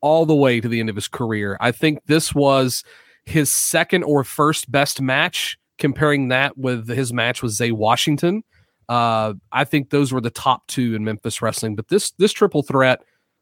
all 0.00 0.26
the 0.26 0.34
way 0.34 0.60
to 0.60 0.68
the 0.68 0.80
end 0.80 0.88
of 0.88 0.96
his 0.96 1.08
career. 1.08 1.56
I 1.60 1.72
think 1.72 2.00
this 2.06 2.34
was 2.34 2.84
his 3.24 3.52
second 3.52 4.04
or 4.04 4.24
first 4.24 4.70
best 4.70 5.00
match, 5.00 5.58
comparing 5.78 6.28
that 6.28 6.56
with 6.58 6.88
his 6.88 7.12
match 7.12 7.42
with 7.42 7.52
Zay 7.52 7.72
Washington. 7.72 8.42
Uh, 8.88 9.34
I 9.52 9.64
think 9.64 9.90
those 9.90 10.12
were 10.12 10.20
the 10.20 10.30
top 10.30 10.66
two 10.66 10.94
in 10.94 11.04
Memphis 11.04 11.40
wrestling. 11.40 11.76
But 11.76 11.88
this 11.88 12.10
this 12.12 12.32
triple 12.32 12.62
threat 12.62 13.00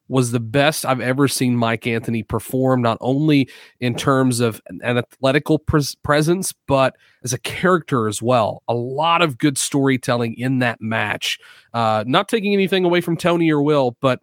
was 0.09 0.31
the 0.31 0.41
best 0.41 0.87
I've 0.87 1.01
ever 1.01 1.29
seen 1.29 1.57
Mike 1.57 1.87
Anthony 1.87 2.23
perform, 2.23 2.83
not 2.83 2.99
only 3.01 3.49
in 3.81 3.95
terms 3.95 4.41
of 4.41 4.61
an 4.69 4.99
athletical 4.99 5.59
pres- 5.59 5.95
presence, 5.97 6.53
but 6.67 6.97
as 7.23 7.33
a 7.33 7.39
character 7.39 8.09
as 8.09 8.23
well. 8.23 8.63
A 8.69 8.75
lot 8.75 9.23
of 9.23 9.39
good 9.39 9.59
storytelling 9.59 10.35
in 10.39 10.61
that 10.61 10.81
match. 10.81 11.39
Uh, 11.75 12.05
not 12.07 12.29
taking 12.29 12.55
anything 12.55 12.85
away 12.85 13.01
from 13.01 13.17
Tony 13.17 13.51
or 13.51 13.63
Will, 13.63 13.97
but 14.01 14.21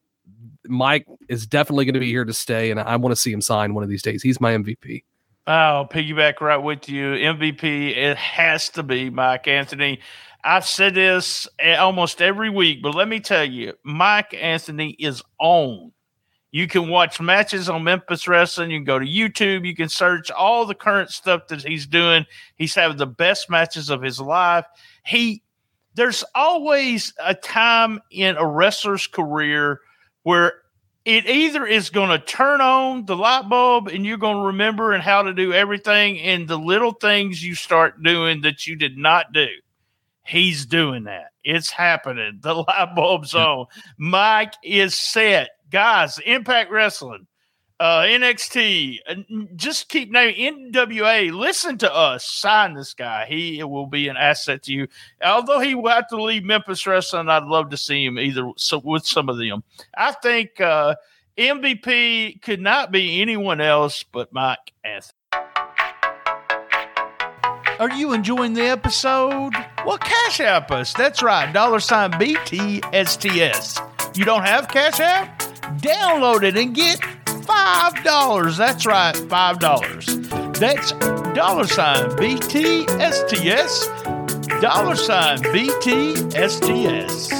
Mike 0.67 1.05
is 1.27 1.45
definitely 1.45 1.85
going 1.85 1.93
to 1.93 1.99
be 1.99 2.09
here 2.09 2.25
to 2.25 2.33
stay, 2.33 2.71
and 2.71 2.79
I 2.79 2.95
want 2.95 3.11
to 3.11 3.15
see 3.15 3.31
him 3.31 3.41
sign 3.41 3.73
one 3.73 3.83
of 3.83 3.89
these 3.89 4.01
days. 4.01 4.21
He's 4.21 4.39
my 4.41 4.53
MVP. 4.53 5.03
I'll 5.47 5.87
piggyback 5.87 6.41
right 6.41 6.57
with 6.57 6.89
you. 6.89 7.05
MVP, 7.05 7.95
it 7.95 8.17
has 8.17 8.69
to 8.69 8.83
be 8.83 9.09
Mike 9.09 9.47
Anthony. 9.47 9.99
I've 10.43 10.65
said 10.65 10.95
this 10.95 11.47
eh, 11.59 11.75
almost 11.75 12.21
every 12.21 12.49
week, 12.49 12.81
but 12.81 12.95
let 12.95 13.07
me 13.07 13.19
tell 13.19 13.43
you, 13.43 13.73
Mike 13.83 14.33
Anthony 14.33 14.91
is 14.99 15.21
on. 15.39 15.91
You 16.51 16.67
can 16.67 16.87
watch 16.87 17.19
matches 17.19 17.67
on 17.67 17.83
Memphis 17.83 18.27
Wrestling. 18.27 18.71
You 18.71 18.77
can 18.77 18.85
go 18.85 18.97
to 18.97 19.05
YouTube. 19.05 19.67
You 19.67 19.75
can 19.75 19.89
search 19.89 20.31
all 20.31 20.65
the 20.65 20.73
current 20.73 21.09
stuff 21.09 21.47
that 21.49 21.61
he's 21.61 21.85
doing. 21.85 22.25
He's 22.55 22.73
having 22.73 22.95
the 22.95 23.05
best 23.05 23.49
matches 23.49 23.89
of 23.89 24.01
his 24.01 24.21
life. 24.21 24.65
He, 25.05 25.43
there's 25.95 26.23
always 26.33 27.13
a 27.21 27.35
time 27.35 27.99
in 28.09 28.37
a 28.37 28.45
wrestler's 28.45 29.05
career 29.05 29.81
where 30.25 30.53
it 31.05 31.27
either 31.27 31.67
is 31.67 31.91
going 31.91 32.09
to 32.09 32.17
turn 32.17 32.59
on 32.59 33.05
the 33.05 33.15
light 33.15 33.47
bulb 33.47 33.89
and 33.89 34.03
you're 34.03 34.17
going 34.17 34.37
to 34.37 34.47
remember 34.47 34.91
and 34.91 35.03
how 35.03 35.21
to 35.21 35.33
do 35.33 35.53
everything 35.53 36.19
and 36.19 36.47
the 36.47 36.57
little 36.57 36.93
things 36.93 37.43
you 37.43 37.53
start 37.53 38.01
doing 38.01 38.41
that 38.41 38.65
you 38.65 38.75
did 38.75 38.97
not 38.97 39.31
do. 39.33 39.45
He's 40.25 40.65
doing 40.65 41.03
that. 41.03 41.27
It's 41.43 41.69
happening. 41.69 42.39
The 42.41 42.55
light 42.55 42.95
bulb's 42.95 43.35
on. 43.35 43.67
Mike 43.99 44.55
is 44.63 44.95
set. 44.95 45.51
Guys, 45.69 46.17
Impact 46.25 46.71
Wrestling, 46.71 47.27
uh, 47.79 48.01
NXT, 48.01 48.99
just 49.55 49.89
keep 49.89 50.11
naming 50.11 50.71
NWA. 50.73 51.33
Listen 51.33 51.77
to 51.79 51.93
us. 51.93 52.25
Sign 52.25 52.73
this 52.73 52.93
guy. 52.93 53.25
He 53.27 53.61
will 53.63 53.87
be 53.87 54.07
an 54.07 54.17
asset 54.17 54.63
to 54.63 54.71
you. 54.71 54.87
Although 55.23 55.59
he 55.59 55.75
will 55.75 55.89
have 55.89 56.07
to 56.09 56.21
leave 56.21 56.43
Memphis 56.43 56.87
Wrestling, 56.87 57.29
I'd 57.29 57.43
love 57.43 57.69
to 57.71 57.77
see 57.77 58.05
him 58.05 58.17
either 58.17 58.49
so, 58.57 58.79
with 58.83 59.05
some 59.05 59.27
of 59.29 59.37
them. 59.37 59.63
I 59.97 60.13
think 60.13 60.61
uh, 60.61 60.95
MVP 61.37 62.41
could 62.41 62.61
not 62.61 62.91
be 62.91 63.21
anyone 63.21 63.59
else 63.59 64.03
but 64.03 64.31
Mike 64.31 64.71
Anthony. 64.83 65.11
Are 67.77 67.91
you 67.91 68.13
enjoying 68.13 68.53
the 68.53 68.63
episode? 68.63 69.51
Well, 69.85 69.97
Cash 69.97 70.39
App 70.39 70.71
us. 70.71 70.93
That's 70.93 71.21
right. 71.21 71.51
Dollar 71.51 71.81
sign 71.81 72.11
BTSTS. 72.13 73.81
You 74.17 74.23
don't 74.23 74.45
have 74.45 74.69
Cash 74.69 75.01
App? 75.01 75.39
Download 75.81 76.43
it 76.43 76.55
and 76.55 76.73
get 76.73 77.01
$5. 77.45 78.57
That's 78.57 78.85
right, 78.85 79.15
$5. 79.15 80.59
That's 80.59 80.91
dollar 81.35 81.67
sign 81.67 82.09
BTSTS, 82.11 83.71
dollar 84.61 84.95
sign 84.95 85.39
BTSTS. 85.39 87.31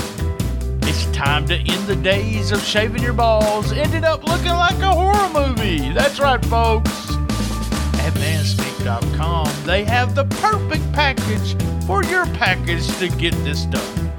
It's 0.84 1.06
time 1.16 1.48
to 1.48 1.56
end 1.56 1.88
the 1.88 1.96
days 1.96 2.52
of 2.52 2.62
shaving 2.62 3.02
your 3.04 3.14
balls, 3.14 3.72
ended 3.72 4.04
up 4.04 4.26
looking 4.26 4.52
like 4.52 4.78
a 4.80 4.94
horror 4.94 5.30
movie. 5.30 5.92
That's 5.92 6.20
right, 6.20 6.44
folks. 6.46 6.92
At 8.00 8.14
manscaped.com, 8.14 9.48
they 9.66 9.86
have 9.86 10.14
the 10.14 10.26
perfect 10.26 10.92
package 10.94 11.56
for 11.86 12.04
your 12.04 12.26
package 12.28 12.86
to 12.98 13.08
get 13.10 13.34
this 13.44 13.66
done. 13.66 14.12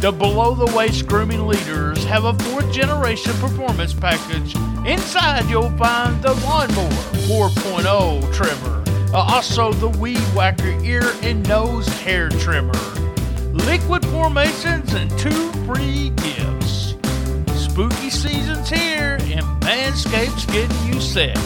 The 0.00 0.12
below 0.12 0.54
the 0.54 0.70
waist 0.76 1.06
grooming 1.06 1.46
leaders 1.46 2.04
have 2.04 2.24
a 2.24 2.34
fourth 2.34 2.70
generation 2.72 3.32
performance 3.34 3.94
package. 3.94 4.54
Inside, 4.86 5.50
you'll 5.50 5.76
find 5.76 6.22
the 6.22 6.32
Lawnmower 6.44 6.88
4.0 7.26 8.32
trimmer, 8.32 8.84
uh, 9.12 9.18
also 9.18 9.72
the 9.72 9.88
Weed 9.88 10.20
Whacker 10.32 10.78
ear 10.84 11.12
and 11.22 11.46
nose 11.48 11.88
hair 12.02 12.28
trimmer, 12.28 12.78
liquid 13.52 14.06
formations, 14.06 14.94
and 14.94 15.10
two 15.18 15.50
free 15.64 16.10
gifts. 16.10 16.94
Spooky 17.56 18.10
season's 18.10 18.70
here, 18.70 19.18
and 19.22 19.42
Manscaped's 19.62 20.46
getting 20.46 20.86
you 20.86 21.00
set. 21.00 21.36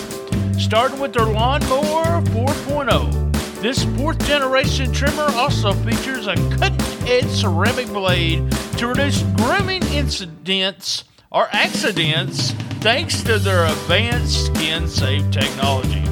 Starting 0.61 1.00
with 1.00 1.14
their 1.14 1.25
Lawnmower 1.25 2.20
4.0. 2.20 3.62
This 3.62 3.85
fourth 3.97 4.23
generation 4.26 4.92
trimmer 4.92 5.30
also 5.32 5.73
features 5.73 6.26
a 6.26 6.35
cutting 6.59 7.09
edge 7.09 7.30
ceramic 7.30 7.88
blade 7.88 8.52
to 8.76 8.88
reduce 8.88 9.23
grooming 9.38 9.82
incidents 9.85 11.04
or 11.30 11.49
accidents 11.52 12.52
thanks 12.80 13.22
to 13.22 13.38
their 13.38 13.66
advanced 13.66 14.46
skin 14.46 14.88
safe 14.88 15.30
technology. 15.30 16.02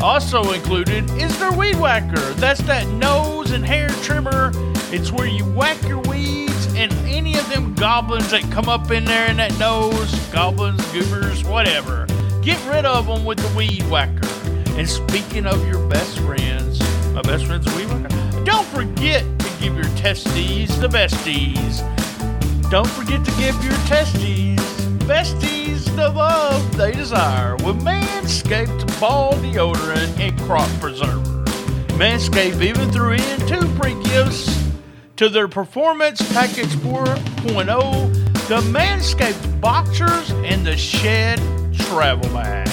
Also 0.00 0.52
included 0.52 1.08
is 1.10 1.38
their 1.38 1.52
weed 1.52 1.76
whacker. 1.76 2.32
That's 2.34 2.60
that 2.62 2.86
nose 2.88 3.52
and 3.52 3.64
hair 3.64 3.88
trimmer. 4.02 4.50
It's 4.92 5.12
where 5.12 5.26
you 5.26 5.44
whack 5.52 5.80
your 5.86 6.00
weeds 6.00 6.74
and 6.74 6.92
any 7.06 7.38
of 7.38 7.48
them 7.48 7.74
goblins 7.74 8.30
that 8.30 8.42
come 8.50 8.68
up 8.68 8.90
in 8.90 9.04
there 9.04 9.30
in 9.30 9.36
that 9.36 9.56
nose, 9.58 10.12
goblins, 10.32 10.84
goobers, 10.92 11.44
whatever. 11.44 12.06
Get 12.42 12.58
rid 12.66 12.86
of 12.86 13.06
them 13.06 13.24
with 13.24 13.38
the 13.38 13.56
weed 13.56 13.88
whacker. 13.88 14.26
And 14.78 14.88
speaking 14.88 15.46
of 15.46 15.64
your 15.68 15.86
best 15.88 16.18
friends, 16.20 16.80
my 17.12 17.22
best 17.22 17.46
friend's 17.46 17.72
a 17.72 17.76
weed 17.76 17.86
whacker. 17.86 18.44
Don't 18.44 18.66
forget 18.68 19.22
to 19.38 19.50
give 19.60 19.76
your 19.76 19.96
testes 19.96 20.76
the 20.78 20.88
besties. 20.88 21.80
Don't 22.68 22.88
forget 22.88 23.24
to 23.24 23.30
give 23.32 23.62
your 23.62 23.74
testes 23.86 24.59
besties 25.10 25.84
the 25.96 26.08
love 26.10 26.76
they 26.76 26.92
desire 26.92 27.56
with 27.56 27.82
Manscaped 27.82 29.00
ball 29.00 29.32
deodorant 29.32 30.16
and 30.20 30.38
crop 30.42 30.68
preserver. 30.80 31.42
Manscaped 31.98 32.62
even 32.62 32.92
threw 32.92 33.14
in 33.14 33.40
two 33.48 33.66
free 33.74 34.00
gifts 34.04 34.70
to 35.16 35.28
their 35.28 35.48
Performance 35.48 36.22
Package 36.32 36.76
4.0, 36.76 38.46
the 38.46 38.60
Manscaped 38.70 39.60
Boxers 39.60 40.30
and 40.44 40.64
the 40.64 40.76
Shed 40.76 41.40
Travel 41.74 42.28
Bag. 42.28 42.68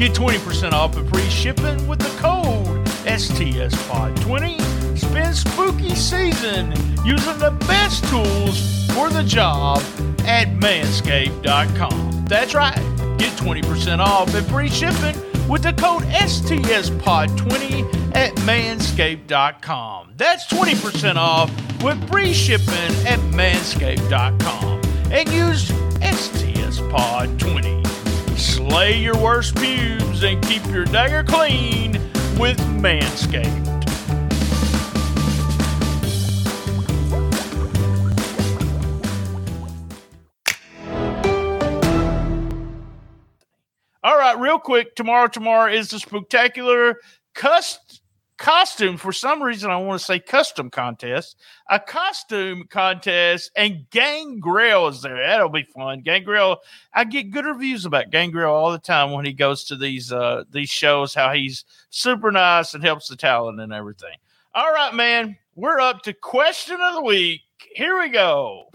Get 0.00 0.12
20% 0.12 0.72
off 0.72 0.96
and 0.96 1.08
free 1.08 1.30
shipping 1.30 1.86
with 1.86 2.00
the 2.00 2.20
code 2.20 2.84
STSPOD20. 3.06 4.98
Spend 4.98 5.36
spooky 5.36 5.94
season 5.94 6.72
using 7.04 7.38
the 7.38 7.56
best 7.68 8.02
tools 8.08 8.88
for 8.92 9.08
the 9.08 9.22
job 9.22 9.80
at 10.26 10.48
manscaped.com. 10.48 12.24
That's 12.26 12.54
right. 12.54 12.76
Get 13.18 13.32
20% 13.38 13.98
off 13.98 14.34
and 14.34 14.46
free 14.46 14.68
shipping 14.68 15.16
with 15.48 15.62
the 15.62 15.72
code 15.72 16.02
STSPOD20 16.02 18.16
at 18.16 18.34
manscaped.com. 18.36 20.12
That's 20.16 20.46
20% 20.48 21.16
off 21.16 21.50
with 21.82 22.08
free 22.10 22.32
shipping 22.32 23.06
at 23.06 23.18
manscaped.com. 23.32 24.80
And 25.12 25.28
use 25.28 25.70
STSPOD20. 26.00 27.86
Slay 28.36 28.98
your 28.98 29.16
worst 29.16 29.54
pubes 29.56 30.24
and 30.24 30.42
keep 30.44 30.66
your 30.66 30.84
dagger 30.84 31.22
clean 31.22 31.92
with 32.38 32.58
Manscaped. 32.58 33.65
Real 44.36 44.58
quick. 44.58 44.94
Tomorrow, 44.94 45.28
tomorrow 45.28 45.72
is 45.72 45.90
the 45.90 45.98
spectacular 45.98 46.96
cust- 47.34 48.02
costume. 48.38 48.96
For 48.96 49.12
some 49.12 49.42
reason, 49.42 49.70
I 49.70 49.76
want 49.76 49.98
to 50.00 50.04
say 50.04 50.18
custom 50.18 50.70
contest. 50.70 51.36
A 51.70 51.80
costume 51.80 52.64
contest, 52.68 53.50
and 53.56 53.88
Gangrel 53.90 54.88
is 54.88 55.02
there. 55.02 55.16
That'll 55.16 55.48
be 55.48 55.66
fun. 55.74 56.00
Gangrel, 56.02 56.58
I 56.92 57.04
get 57.04 57.30
good 57.30 57.44
reviews 57.46 57.84
about 57.86 58.10
Gangrel 58.10 58.54
all 58.54 58.72
the 58.72 58.78
time 58.78 59.12
when 59.12 59.24
he 59.24 59.32
goes 59.32 59.64
to 59.64 59.76
these 59.76 60.12
uh 60.12 60.44
these 60.50 60.70
shows. 60.70 61.14
How 61.14 61.32
he's 61.32 61.64
super 61.90 62.30
nice 62.30 62.74
and 62.74 62.84
helps 62.84 63.08
the 63.08 63.16
talent 63.16 63.60
and 63.60 63.72
everything. 63.72 64.14
All 64.54 64.72
right, 64.72 64.94
man. 64.94 65.36
We're 65.54 65.80
up 65.80 66.02
to 66.02 66.12
question 66.12 66.78
of 66.80 66.94
the 66.94 67.02
week. 67.02 67.40
Here 67.74 67.98
we 67.98 68.10
go. 68.10 68.68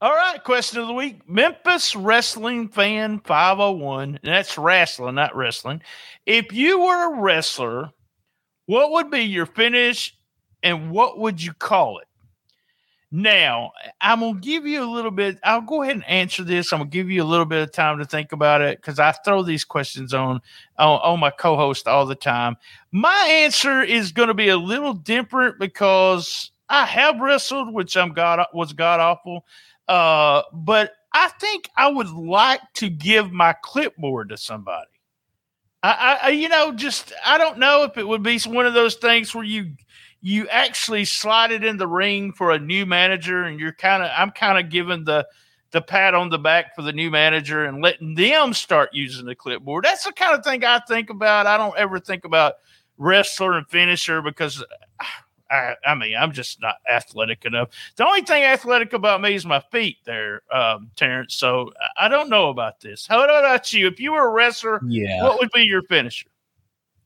All 0.00 0.14
right, 0.14 0.42
question 0.44 0.80
of 0.80 0.86
the 0.86 0.94
week. 0.94 1.28
Memphis 1.28 1.96
Wrestling 1.96 2.68
Fan 2.68 3.18
501. 3.18 4.20
And 4.22 4.32
that's 4.32 4.56
wrestling, 4.56 5.16
not 5.16 5.34
wrestling. 5.34 5.82
If 6.24 6.52
you 6.52 6.78
were 6.78 7.16
a 7.16 7.20
wrestler, 7.20 7.90
what 8.66 8.92
would 8.92 9.10
be 9.10 9.22
your 9.22 9.46
finish 9.46 10.16
and 10.62 10.92
what 10.92 11.18
would 11.18 11.42
you 11.42 11.52
call 11.52 11.98
it? 11.98 12.06
Now, 13.10 13.72
I'm 14.00 14.20
going 14.20 14.34
to 14.34 14.40
give 14.40 14.68
you 14.68 14.84
a 14.84 14.86
little 14.86 15.10
bit. 15.10 15.40
I'll 15.42 15.62
go 15.62 15.82
ahead 15.82 15.96
and 15.96 16.06
answer 16.06 16.44
this. 16.44 16.72
I'm 16.72 16.78
going 16.78 16.90
to 16.90 16.96
give 16.96 17.10
you 17.10 17.20
a 17.20 17.24
little 17.24 17.46
bit 17.46 17.62
of 17.62 17.72
time 17.72 17.98
to 17.98 18.04
think 18.04 18.30
about 18.30 18.60
it 18.60 18.80
because 18.80 19.00
I 19.00 19.10
throw 19.10 19.42
these 19.42 19.64
questions 19.64 20.14
on, 20.14 20.40
on, 20.78 21.00
on 21.00 21.18
my 21.18 21.30
co 21.30 21.56
host 21.56 21.88
all 21.88 22.06
the 22.06 22.14
time. 22.14 22.56
My 22.92 23.26
answer 23.28 23.82
is 23.82 24.12
going 24.12 24.28
to 24.28 24.34
be 24.34 24.50
a 24.50 24.56
little 24.56 24.94
different 24.94 25.58
because 25.58 26.52
I 26.68 26.84
have 26.84 27.18
wrestled, 27.18 27.74
which 27.74 27.96
I'm 27.96 28.12
god 28.12 28.46
was 28.52 28.72
god 28.74 29.00
awful. 29.00 29.44
Uh, 29.88 30.42
but 30.52 30.92
I 31.12 31.28
think 31.40 31.68
I 31.76 31.90
would 31.90 32.10
like 32.10 32.60
to 32.74 32.90
give 32.90 33.32
my 33.32 33.54
clipboard 33.62 34.28
to 34.28 34.36
somebody. 34.36 34.90
I, 35.82 36.18
I, 36.22 36.28
you 36.30 36.48
know, 36.48 36.72
just 36.72 37.12
I 37.24 37.38
don't 37.38 37.58
know 37.58 37.84
if 37.84 37.96
it 37.96 38.06
would 38.06 38.22
be 38.22 38.38
one 38.40 38.66
of 38.66 38.74
those 38.74 38.96
things 38.96 39.34
where 39.34 39.44
you 39.44 39.74
you 40.20 40.48
actually 40.48 41.04
slide 41.04 41.52
it 41.52 41.64
in 41.64 41.76
the 41.76 41.86
ring 41.86 42.32
for 42.32 42.50
a 42.50 42.58
new 42.58 42.84
manager, 42.84 43.44
and 43.44 43.60
you're 43.60 43.72
kind 43.72 44.02
of 44.02 44.10
I'm 44.14 44.32
kind 44.32 44.58
of 44.58 44.70
giving 44.70 45.04
the 45.04 45.26
the 45.70 45.80
pat 45.80 46.14
on 46.14 46.30
the 46.30 46.38
back 46.38 46.74
for 46.74 46.82
the 46.82 46.92
new 46.92 47.10
manager 47.10 47.64
and 47.64 47.82
letting 47.82 48.14
them 48.14 48.54
start 48.54 48.90
using 48.92 49.26
the 49.26 49.34
clipboard. 49.34 49.84
That's 49.84 50.04
the 50.04 50.12
kind 50.12 50.36
of 50.36 50.44
thing 50.44 50.64
I 50.64 50.80
think 50.88 51.10
about. 51.10 51.46
I 51.46 51.56
don't 51.56 51.76
ever 51.76 52.00
think 52.00 52.24
about 52.24 52.54
wrestler 52.96 53.52
and 53.56 53.68
finisher 53.68 54.22
because 54.22 54.64
I, 55.50 55.74
I 55.86 55.94
mean, 55.94 56.14
I'm 56.16 56.32
just 56.32 56.60
not 56.60 56.76
athletic 56.90 57.44
enough. 57.44 57.70
The 57.96 58.06
only 58.06 58.22
thing 58.22 58.42
athletic 58.44 58.92
about 58.92 59.20
me 59.22 59.34
is 59.34 59.46
my 59.46 59.60
feet 59.72 59.96
there, 60.04 60.42
um, 60.52 60.90
Terrence. 60.96 61.34
So 61.34 61.72
I 62.00 62.08
don't 62.08 62.28
know 62.28 62.50
about 62.50 62.80
this. 62.80 63.06
How 63.06 63.24
about 63.24 63.72
you? 63.72 63.86
If 63.86 63.98
you 64.00 64.12
were 64.12 64.28
a 64.28 64.32
wrestler, 64.32 64.80
Yeah. 64.86 65.22
what 65.22 65.38
would 65.38 65.50
be 65.52 65.62
your 65.62 65.82
finisher? 65.82 66.28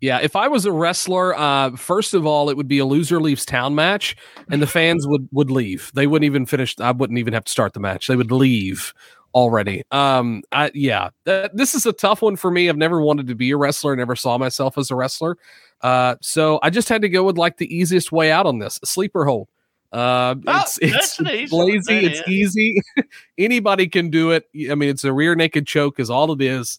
Yeah, 0.00 0.18
if 0.20 0.34
I 0.34 0.48
was 0.48 0.66
a 0.66 0.72
wrestler, 0.72 1.32
uh, 1.38 1.76
first 1.76 2.12
of 2.12 2.26
all, 2.26 2.50
it 2.50 2.56
would 2.56 2.66
be 2.66 2.80
a 2.80 2.84
loser 2.84 3.20
leaves 3.20 3.46
town 3.46 3.76
match, 3.76 4.16
and 4.50 4.60
the 4.60 4.66
fans 4.66 5.06
would 5.06 5.28
would 5.30 5.48
leave. 5.48 5.92
They 5.94 6.08
wouldn't 6.08 6.26
even 6.26 6.44
finish. 6.44 6.74
I 6.80 6.90
wouldn't 6.90 7.20
even 7.20 7.32
have 7.34 7.44
to 7.44 7.52
start 7.52 7.72
the 7.72 7.78
match. 7.78 8.08
They 8.08 8.16
would 8.16 8.32
leave 8.32 8.92
already. 9.32 9.84
Um, 9.92 10.42
I 10.50 10.72
yeah, 10.74 11.10
that, 11.24 11.56
this 11.56 11.76
is 11.76 11.86
a 11.86 11.92
tough 11.92 12.20
one 12.20 12.34
for 12.34 12.50
me. 12.50 12.68
I've 12.68 12.76
never 12.76 13.00
wanted 13.00 13.28
to 13.28 13.36
be 13.36 13.52
a 13.52 13.56
wrestler. 13.56 13.94
Never 13.94 14.16
saw 14.16 14.38
myself 14.38 14.76
as 14.76 14.90
a 14.90 14.96
wrestler. 14.96 15.38
Uh, 15.82 16.16
so 16.20 16.58
I 16.62 16.70
just 16.70 16.88
had 16.88 17.02
to 17.02 17.08
go 17.08 17.24
with 17.24 17.36
like 17.38 17.56
the 17.56 17.74
easiest 17.74 18.12
way 18.12 18.30
out 18.30 18.46
on 18.46 18.58
this: 18.58 18.78
a 18.82 18.86
sleeper 18.86 19.24
hold. 19.24 19.48
Uh, 19.92 20.34
Oh, 20.46 20.60
it's 20.60 20.78
it's 20.78 20.92
that's 20.92 21.18
an 21.20 21.28
easy 21.28 21.54
one. 21.56 21.66
lazy. 21.66 22.06
It's 22.06 22.20
is. 22.20 22.28
easy. 22.28 22.82
Anybody 23.38 23.88
can 23.88 24.08
do 24.10 24.30
it. 24.30 24.48
I 24.70 24.74
mean, 24.74 24.88
it's 24.88 25.04
a 25.04 25.12
rear 25.12 25.34
naked 25.34 25.66
choke, 25.66 26.00
is 26.00 26.08
all 26.10 26.32
it 26.32 26.40
is. 26.40 26.78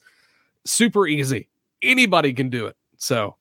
Super 0.66 1.06
easy. 1.08 1.48
Anybody 1.82 2.34
can 2.34 2.50
do 2.50 2.66
it. 2.68 2.76
So 2.98 3.36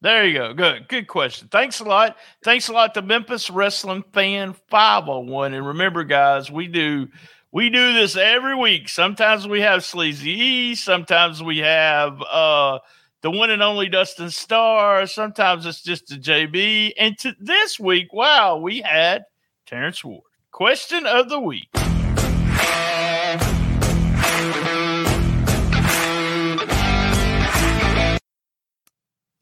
There 0.00 0.26
you 0.26 0.34
go. 0.34 0.52
Good. 0.52 0.88
Good 0.88 1.06
question. 1.06 1.48
Thanks 1.48 1.78
a 1.80 1.84
lot. 1.84 2.16
Thanks 2.42 2.68
a 2.68 2.72
lot 2.72 2.92
to 2.94 3.02
Memphis 3.02 3.48
Wrestling 3.48 4.02
Fan 4.12 4.54
501. 4.68 5.54
And 5.54 5.66
remember, 5.66 6.02
guys, 6.04 6.50
we 6.50 6.66
do 6.66 7.06
we 7.52 7.70
do 7.70 7.92
this 7.92 8.16
every 8.16 8.56
week. 8.56 8.88
Sometimes 8.88 9.46
we 9.46 9.60
have 9.60 9.84
Sleazy 9.84 10.30
E, 10.32 10.74
sometimes 10.74 11.42
we 11.42 11.58
have 11.58 12.20
uh 12.22 12.80
the 13.22 13.30
one 13.30 13.50
and 13.50 13.62
only 13.62 13.88
Dustin 13.88 14.30
Starr, 14.30 15.06
sometimes 15.06 15.64
it's 15.64 15.80
just 15.80 16.10
a 16.10 16.16
JB. 16.16 16.92
And 16.98 17.16
to 17.18 17.34
this 17.38 17.78
week, 17.78 18.12
wow, 18.12 18.56
we 18.56 18.80
had 18.80 19.22
Terrence 19.64 20.04
Ward. 20.04 20.22
Question 20.50 21.06
of 21.06 21.28
the 21.28 21.38
week. 21.38 21.68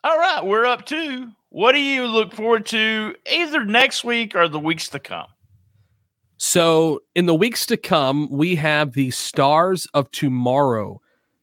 All 0.03 0.19
right, 0.19 0.43
we're 0.45 0.67
up 0.67 0.85
to 0.87 1.31
what 1.49 1.73
do 1.73 1.79
you 1.79 2.07
look 2.07 2.35
forward 2.35 2.67
to 2.67 3.15
either 3.31 3.65
next 3.65 4.05
week 4.05 4.37
or 4.37 4.47
the 4.47 4.61
weeks 4.61 4.89
to 4.91 4.99
come? 4.99 5.27
So, 6.37 7.01
in 7.15 7.27
the 7.27 7.35
weeks 7.35 7.67
to 7.67 7.77
come, 7.77 8.29
we 8.31 8.55
have 8.57 8.93
the 8.93 9.11
Stars 9.11 9.87
of 9.93 10.11
Tomorrow 10.11 11.01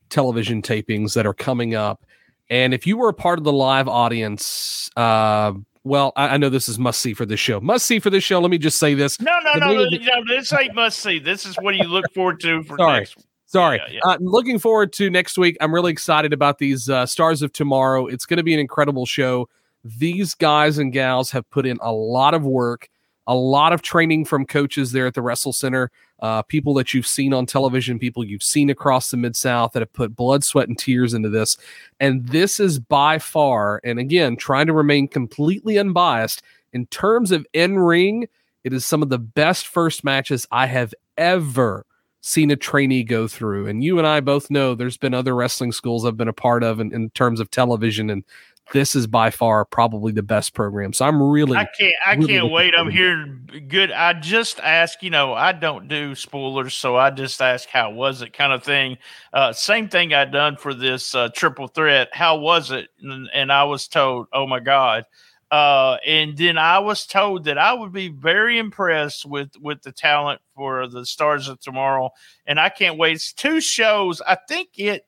television 0.09 0.61
tapings 0.61 1.13
that 1.13 1.25
are 1.25 1.33
coming 1.33 1.75
up. 1.75 2.05
And 2.49 2.73
if 2.73 2.87
you 2.87 2.97
were 2.97 3.09
a 3.09 3.13
part 3.13 3.39
of 3.39 3.43
the 3.43 3.51
live 3.51 3.87
audience, 3.87 4.89
uh, 4.95 5.53
well, 5.83 6.13
I, 6.15 6.29
I 6.29 6.37
know 6.37 6.49
this 6.49 6.69
is 6.69 6.77
must 6.77 7.01
see 7.01 7.13
for 7.13 7.25
this 7.25 7.39
show. 7.39 7.59
Must 7.59 7.85
see 7.85 7.99
for 7.99 8.09
this 8.09 8.23
show. 8.23 8.39
Let 8.39 8.51
me 8.51 8.57
just 8.57 8.79
say 8.79 8.93
this. 8.93 9.19
No, 9.19 9.31
no, 9.43 9.59
no, 9.59 9.73
no, 9.73 9.83
no, 9.83 10.23
This 10.27 10.51
ain't 10.53 10.75
must 10.75 10.99
see. 10.99 11.19
This 11.19 11.45
is 11.45 11.55
what 11.57 11.75
you 11.75 11.85
look 11.85 12.11
forward 12.13 12.39
to 12.41 12.63
for 12.63 12.77
Sorry. 12.77 12.99
next 12.99 13.17
week. 13.17 13.25
Sorry. 13.45 13.79
Yeah, 13.87 13.99
yeah. 14.03 14.11
Uh, 14.11 14.17
looking 14.19 14.59
forward 14.59 14.91
to 14.93 15.09
next 15.09 15.37
week. 15.37 15.55
I'm 15.61 15.73
really 15.73 15.91
excited 15.91 16.33
about 16.33 16.57
these 16.57 16.89
uh, 16.89 17.05
Stars 17.05 17.41
of 17.41 17.53
Tomorrow. 17.53 18.07
It's 18.07 18.25
going 18.25 18.37
to 18.37 18.43
be 18.43 18.53
an 18.53 18.59
incredible 18.59 19.05
show. 19.05 19.47
These 19.85 20.33
guys 20.33 20.77
and 20.77 20.91
gals 20.91 21.31
have 21.31 21.49
put 21.49 21.65
in 21.65 21.77
a 21.81 21.91
lot 21.91 22.33
of 22.33 22.43
work, 22.43 22.89
a 23.27 23.35
lot 23.35 23.73
of 23.73 23.81
training 23.81 24.25
from 24.25 24.45
coaches 24.45 24.91
there 24.91 25.05
at 25.05 25.13
the 25.13 25.21
Wrestle 25.21 25.53
Center, 25.53 25.91
uh, 26.21 26.41
people 26.43 26.73
that 26.75 26.93
you've 26.93 27.05
seen 27.05 27.33
on 27.33 27.45
television, 27.45 27.99
people 27.99 28.23
you've 28.23 28.41
seen 28.41 28.69
across 28.69 29.11
the 29.11 29.17
Mid 29.17 29.35
South 29.35 29.73
that 29.73 29.81
have 29.81 29.93
put 29.93 30.15
blood, 30.15 30.43
sweat, 30.43 30.67
and 30.67 30.77
tears 30.77 31.13
into 31.13 31.29
this. 31.29 31.57
And 31.99 32.27
this 32.29 32.59
is 32.59 32.79
by 32.79 33.19
far, 33.19 33.81
and 33.83 33.99
again, 33.99 34.37
trying 34.37 34.67
to 34.67 34.73
remain 34.73 35.07
completely 35.07 35.77
unbiased 35.77 36.41
in 36.73 36.85
terms 36.87 37.31
of 37.31 37.45
in 37.53 37.77
ring, 37.77 38.27
it 38.63 38.73
is 38.73 38.85
some 38.85 39.01
of 39.01 39.09
the 39.09 39.19
best 39.19 39.67
first 39.67 40.03
matches 40.03 40.45
I 40.51 40.67
have 40.67 40.93
ever 41.17 41.85
seen 42.21 42.51
a 42.51 42.55
trainee 42.55 43.03
go 43.03 43.27
through. 43.27 43.67
And 43.67 43.83
you 43.83 43.97
and 43.97 44.07
I 44.07 44.19
both 44.19 44.49
know 44.49 44.75
there's 44.75 44.97
been 44.97 45.13
other 45.13 45.35
wrestling 45.35 45.71
schools 45.71 46.05
I've 46.05 46.17
been 46.17 46.27
a 46.27 46.33
part 46.33 46.63
of 46.63 46.79
in, 46.79 46.93
in 46.93 47.09
terms 47.11 47.39
of 47.39 47.49
television, 47.49 48.09
and 48.09 48.23
this 48.73 48.95
is 48.95 49.07
by 49.07 49.29
far 49.29 49.65
probably 49.65 50.11
the 50.11 50.23
best 50.23 50.53
program. 50.53 50.93
So 50.93 51.05
I'm 51.05 51.21
really 51.21 51.57
I 51.57 51.65
can't. 51.65 51.95
I 52.05 52.13
really 52.15 52.27
can't 52.27 52.51
wait. 52.51 52.73
I'm 52.77 52.89
here. 52.89 53.25
Good. 53.67 53.91
I 53.91 54.13
just 54.13 54.59
ask. 54.59 55.01
You 55.01 55.09
know, 55.09 55.33
I 55.33 55.51
don't 55.51 55.87
do 55.87 56.15
spoilers, 56.15 56.73
so 56.73 56.95
I 56.95 57.11
just 57.11 57.41
ask 57.41 57.69
how 57.69 57.91
was 57.91 58.21
it, 58.21 58.33
kind 58.33 58.53
of 58.53 58.63
thing. 58.63 58.97
Uh, 59.33 59.53
same 59.53 59.89
thing 59.89 60.13
I 60.13 60.25
done 60.25 60.57
for 60.57 60.73
this 60.73 61.15
uh, 61.15 61.29
triple 61.29 61.67
threat. 61.67 62.09
How 62.11 62.37
was 62.37 62.71
it? 62.71 62.89
And, 63.01 63.29
and 63.33 63.51
I 63.51 63.63
was 63.63 63.87
told, 63.87 64.27
oh 64.33 64.47
my 64.47 64.59
god. 64.59 65.05
Uh, 65.49 65.95
and 66.05 66.37
then 66.37 66.57
I 66.57 66.79
was 66.79 67.05
told 67.05 67.45
that 67.45 67.57
I 67.57 67.73
would 67.73 67.93
be 67.93 68.09
very 68.09 68.59
impressed 68.59 69.25
with 69.25 69.51
with 69.61 69.81
the 69.81 69.93
talent 69.93 70.41
for 70.55 70.87
the 70.87 71.05
Stars 71.05 71.47
of 71.47 71.59
Tomorrow, 71.61 72.09
and 72.45 72.59
I 72.59 72.67
can't 72.67 72.97
wait. 72.97 73.15
It's 73.15 73.31
two 73.31 73.61
shows. 73.61 74.21
I 74.21 74.37
think 74.49 74.69
it 74.75 75.05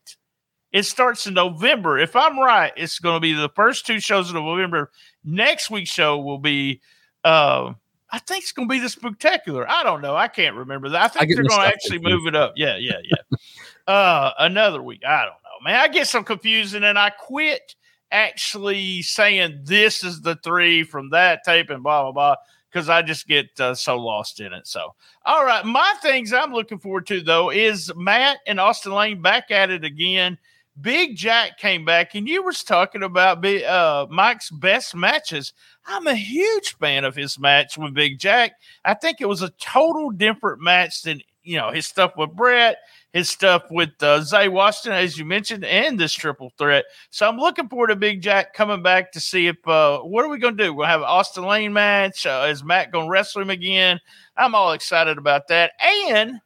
it 0.72 0.84
starts 0.84 1.26
in 1.28 1.34
November. 1.34 1.98
If 1.98 2.16
I'm 2.16 2.40
right, 2.40 2.72
it's 2.78 3.00
going 3.00 3.16
to 3.16 3.20
be 3.20 3.34
the 3.34 3.50
first 3.50 3.86
two 3.86 4.00
shows 4.00 4.30
of 4.30 4.36
November. 4.36 4.92
Next 5.24 5.70
week's 5.70 5.90
show 5.90 6.20
will 6.20 6.38
be, 6.38 6.82
uh, 7.24 7.74
I 8.12 8.20
think 8.20 8.44
it's 8.44 8.52
going 8.52 8.68
to 8.68 8.72
be 8.72 8.80
the 8.80 8.90
spectacular. 8.90 9.70
I 9.70 9.84
don't 9.84 10.02
know. 10.02 10.16
I 10.16 10.28
can't 10.28 10.56
remember 10.56 10.90
that. 10.90 11.02
I 11.02 11.06
I 11.06 11.08
think 11.08 11.30
get 11.30 11.36
they're 11.36 11.46
going 11.46 11.62
to 11.62 11.68
actually 11.68 12.00
move 12.00 12.28
it 12.28 12.36
up. 12.36 12.54
Yeah, 12.56 12.78
yeah, 12.78 13.00
yeah. 13.04 13.38
uh, 13.94 14.34
another 14.40 14.82
week. 14.82 15.04
I 15.06 15.22
don't 15.22 15.32
know, 15.44 15.64
man. 15.64 15.80
I 15.80 15.88
get 15.88 16.08
so 16.08 16.24
confused, 16.24 16.76
and 16.76 16.84
then 16.84 16.98
I 16.98 17.10
quit 17.10 17.76
actually 18.12 19.02
saying 19.02 19.62
this 19.64 20.04
is 20.04 20.22
the 20.22 20.36
three 20.36 20.84
from 20.84 21.12
that 21.12 21.44
tape 21.44 21.70
and 21.70 21.84
blah 21.84 22.04
blah 22.04 22.12
blah 22.12 22.36
because 22.72 22.90
I 22.90 23.02
just 23.02 23.28
get 23.28 23.48
uh, 23.60 23.74
so 23.74 23.98
lost 23.98 24.40
in 24.40 24.54
it. 24.54 24.68
So, 24.68 24.94
all 25.26 25.46
right, 25.46 25.66
my 25.66 25.94
things 26.02 26.34
I'm 26.34 26.54
looking 26.54 26.80
forward 26.80 27.08
to 27.08 27.22
though 27.22 27.52
is 27.52 27.92
Matt 27.96 28.40
and 28.48 28.60
Austin 28.60 28.94
Lane 28.94 29.22
back 29.22 29.52
at 29.52 29.70
it 29.70 29.84
again. 29.84 30.38
Big 30.82 31.16
Jack 31.16 31.58
came 31.58 31.84
back, 31.84 32.16
and 32.16 32.28
you 32.28 32.44
was 32.44 32.64
talking 32.64 33.04
about 33.04 33.44
uh, 33.46 34.08
Mike's 34.10 34.50
best 34.50 34.96
matches. 34.96 35.54
I'm 35.86 36.08
a 36.08 36.16
huge 36.16 36.76
fan 36.78 37.06
of 37.06 37.16
his 37.16 37.40
match 37.40 37.78
with 37.78 37.94
Big 37.94 38.20
Jack. 38.20 38.54
I 38.86 38.94
think 38.94 39.20
it 39.20 39.28
was 39.28 39.42
a 39.42 39.50
total 39.62 40.12
different 40.12 40.62
match 40.62 41.02
than 41.02 41.22
you 41.44 41.58
know 41.58 41.72
his 41.72 41.88
stuff 41.88 42.14
with 42.18 42.36
Brett, 42.36 42.78
his 43.14 43.30
stuff 43.30 43.64
with 43.72 43.92
uh, 44.02 44.22
Zay 44.22 44.48
Washington, 44.48 44.94
as 44.94 45.18
you 45.18 45.26
mentioned, 45.26 45.66
and 45.66 46.00
this 46.00 46.14
triple 46.14 46.52
threat. 46.58 46.86
So 47.10 47.28
I'm 47.28 47.38
looking 47.38 47.68
forward 47.68 47.88
to 47.88 47.96
Big 47.96 48.22
Jack 48.22 48.54
coming 48.54 48.84
back 48.84 49.12
to 49.14 49.20
see 49.20 49.48
if 49.48 49.68
uh, 49.68 50.00
what 50.00 50.24
are 50.24 50.30
we 50.30 50.38
going 50.38 50.56
to 50.58 50.64
do? 50.64 50.74
We'll 50.74 50.86
have 50.88 51.02
an 51.02 51.08
Austin 51.08 51.46
Lane 51.46 51.74
match. 51.74 52.26
Uh, 52.26 52.48
is 52.50 52.64
Matt 52.64 52.92
going 52.92 53.06
to 53.06 53.12
wrestle 53.12 53.42
him 53.42 53.50
again? 53.50 54.00
I'm 54.38 54.54
all 54.54 54.74
excited 54.74 55.18
about 55.18 55.48
that, 55.48 55.72
and 55.82 56.40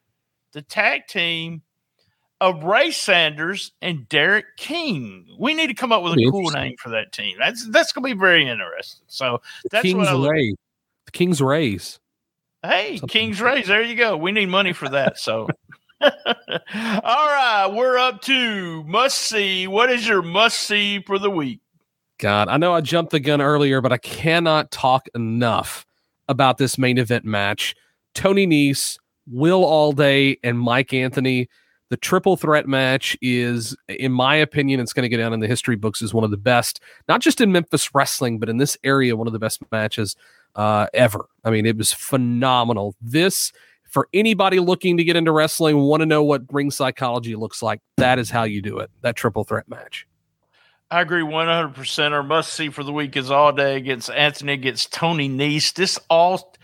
the 0.52 0.62
tag 0.62 1.06
team 1.08 1.62
of 2.40 2.64
Ray 2.64 2.90
Sanders 2.90 3.72
and 3.80 4.08
Derek 4.08 4.56
King. 4.56 5.26
We 5.38 5.54
need 5.54 5.68
to 5.68 5.74
come 5.74 5.92
up 5.92 6.02
with 6.02 6.14
a 6.14 6.30
cool 6.30 6.50
name 6.50 6.74
for 6.78 6.90
that 6.90 7.12
team. 7.12 7.36
That's 7.38 7.66
that's 7.68 7.92
going 7.92 8.08
to 8.08 8.14
be 8.14 8.18
very 8.18 8.48
interesting. 8.48 9.04
So 9.08 9.40
the 9.64 9.68
that's 9.70 9.82
King's 9.82 10.08
what 10.08 10.30
Ray. 10.30 10.54
The 11.06 11.12
King's 11.12 11.40
Rays. 11.40 11.98
Hey, 12.62 12.96
Something 12.96 13.08
King's 13.08 13.40
Rays, 13.42 13.66
there 13.66 13.82
you 13.82 13.94
go. 13.94 14.16
We 14.16 14.32
need 14.32 14.46
money 14.46 14.72
for 14.72 14.88
that. 14.88 15.18
So, 15.18 15.48
all 16.00 16.10
right, 16.72 17.68
we're 17.70 17.98
up 17.98 18.22
to 18.22 18.82
must 18.84 19.18
see. 19.18 19.66
What 19.66 19.90
is 19.90 20.08
your 20.08 20.22
must 20.22 20.60
see 20.60 21.00
for 21.00 21.18
the 21.18 21.30
week? 21.30 21.60
God, 22.18 22.48
I 22.48 22.56
know 22.56 22.72
I 22.72 22.80
jumped 22.80 23.12
the 23.12 23.20
gun 23.20 23.42
earlier, 23.42 23.82
but 23.82 23.92
I 23.92 23.98
cannot 23.98 24.70
talk 24.70 25.08
enough 25.14 25.84
about 26.26 26.56
this 26.56 26.78
main 26.78 26.96
event 26.96 27.26
match. 27.26 27.74
Tony 28.14 28.46
Nese, 28.46 28.98
Will 29.26 29.62
Allday, 29.62 30.38
and 30.42 30.58
Mike 30.58 30.94
Anthony. 30.94 31.48
The 31.90 31.96
triple 31.96 32.36
threat 32.36 32.66
match 32.66 33.16
is, 33.20 33.76
in 33.88 34.10
my 34.10 34.36
opinion, 34.36 34.80
it's 34.80 34.92
going 34.92 35.02
to 35.04 35.08
get 35.08 35.18
down 35.18 35.32
in 35.32 35.40
the 35.40 35.46
history 35.46 35.76
books 35.76 36.02
as 36.02 36.14
one 36.14 36.24
of 36.24 36.30
the 36.30 36.36
best, 36.36 36.80
not 37.08 37.20
just 37.20 37.40
in 37.40 37.52
Memphis 37.52 37.94
wrestling, 37.94 38.38
but 38.38 38.48
in 38.48 38.56
this 38.56 38.76
area, 38.82 39.16
one 39.16 39.26
of 39.26 39.32
the 39.32 39.38
best 39.38 39.62
matches 39.70 40.16
uh, 40.56 40.86
ever. 40.94 41.26
I 41.44 41.50
mean, 41.50 41.66
it 41.66 41.76
was 41.76 41.92
phenomenal. 41.92 42.94
This, 43.00 43.52
for 43.88 44.08
anybody 44.14 44.60
looking 44.60 44.96
to 44.96 45.04
get 45.04 45.16
into 45.16 45.30
wrestling, 45.30 45.78
want 45.78 46.00
to 46.00 46.06
know 46.06 46.22
what 46.22 46.42
ring 46.50 46.70
psychology 46.70 47.36
looks 47.36 47.62
like, 47.62 47.80
that 47.98 48.18
is 48.18 48.30
how 48.30 48.44
you 48.44 48.62
do 48.62 48.78
it. 48.78 48.90
That 49.02 49.14
triple 49.14 49.44
threat 49.44 49.68
match. 49.68 50.06
I 50.90 51.00
agree 51.00 51.22
100%. 51.22 52.12
Our 52.12 52.22
must 52.22 52.52
see 52.52 52.68
for 52.68 52.84
the 52.84 52.92
week 52.92 53.16
is 53.16 53.30
all 53.30 53.52
day 53.52 53.76
against 53.76 54.10
Anthony, 54.10 54.52
against 54.52 54.92
Tony 54.92 55.28
Nese. 55.28 55.72
This 55.74 55.98
all. 56.08 56.54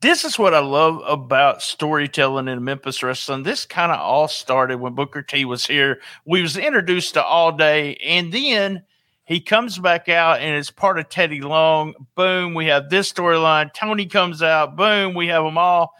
This 0.00 0.24
is 0.24 0.38
what 0.38 0.54
I 0.54 0.58
love 0.58 1.02
about 1.06 1.62
storytelling 1.62 2.48
in 2.48 2.62
Memphis 2.62 3.02
wrestling. 3.02 3.44
This 3.44 3.64
kind 3.64 3.90
of 3.90 3.98
all 3.98 4.28
started 4.28 4.78
when 4.78 4.94
Booker 4.94 5.22
T 5.22 5.44
was 5.46 5.66
here. 5.66 6.00
We 6.26 6.42
was 6.42 6.56
introduced 6.56 7.14
to 7.14 7.24
All 7.24 7.50
Day, 7.52 7.96
and 7.96 8.30
then 8.30 8.82
he 9.24 9.40
comes 9.40 9.78
back 9.78 10.08
out 10.08 10.40
and 10.40 10.54
it's 10.54 10.70
part 10.70 10.98
of 10.98 11.08
Teddy 11.08 11.40
Long. 11.40 11.94
Boom, 12.14 12.54
we 12.54 12.66
have 12.66 12.90
this 12.90 13.12
storyline. 13.12 13.72
Tony 13.72 14.06
comes 14.06 14.42
out. 14.42 14.76
Boom, 14.76 15.14
we 15.14 15.26
have 15.28 15.44
them 15.44 15.58
all. 15.58 15.94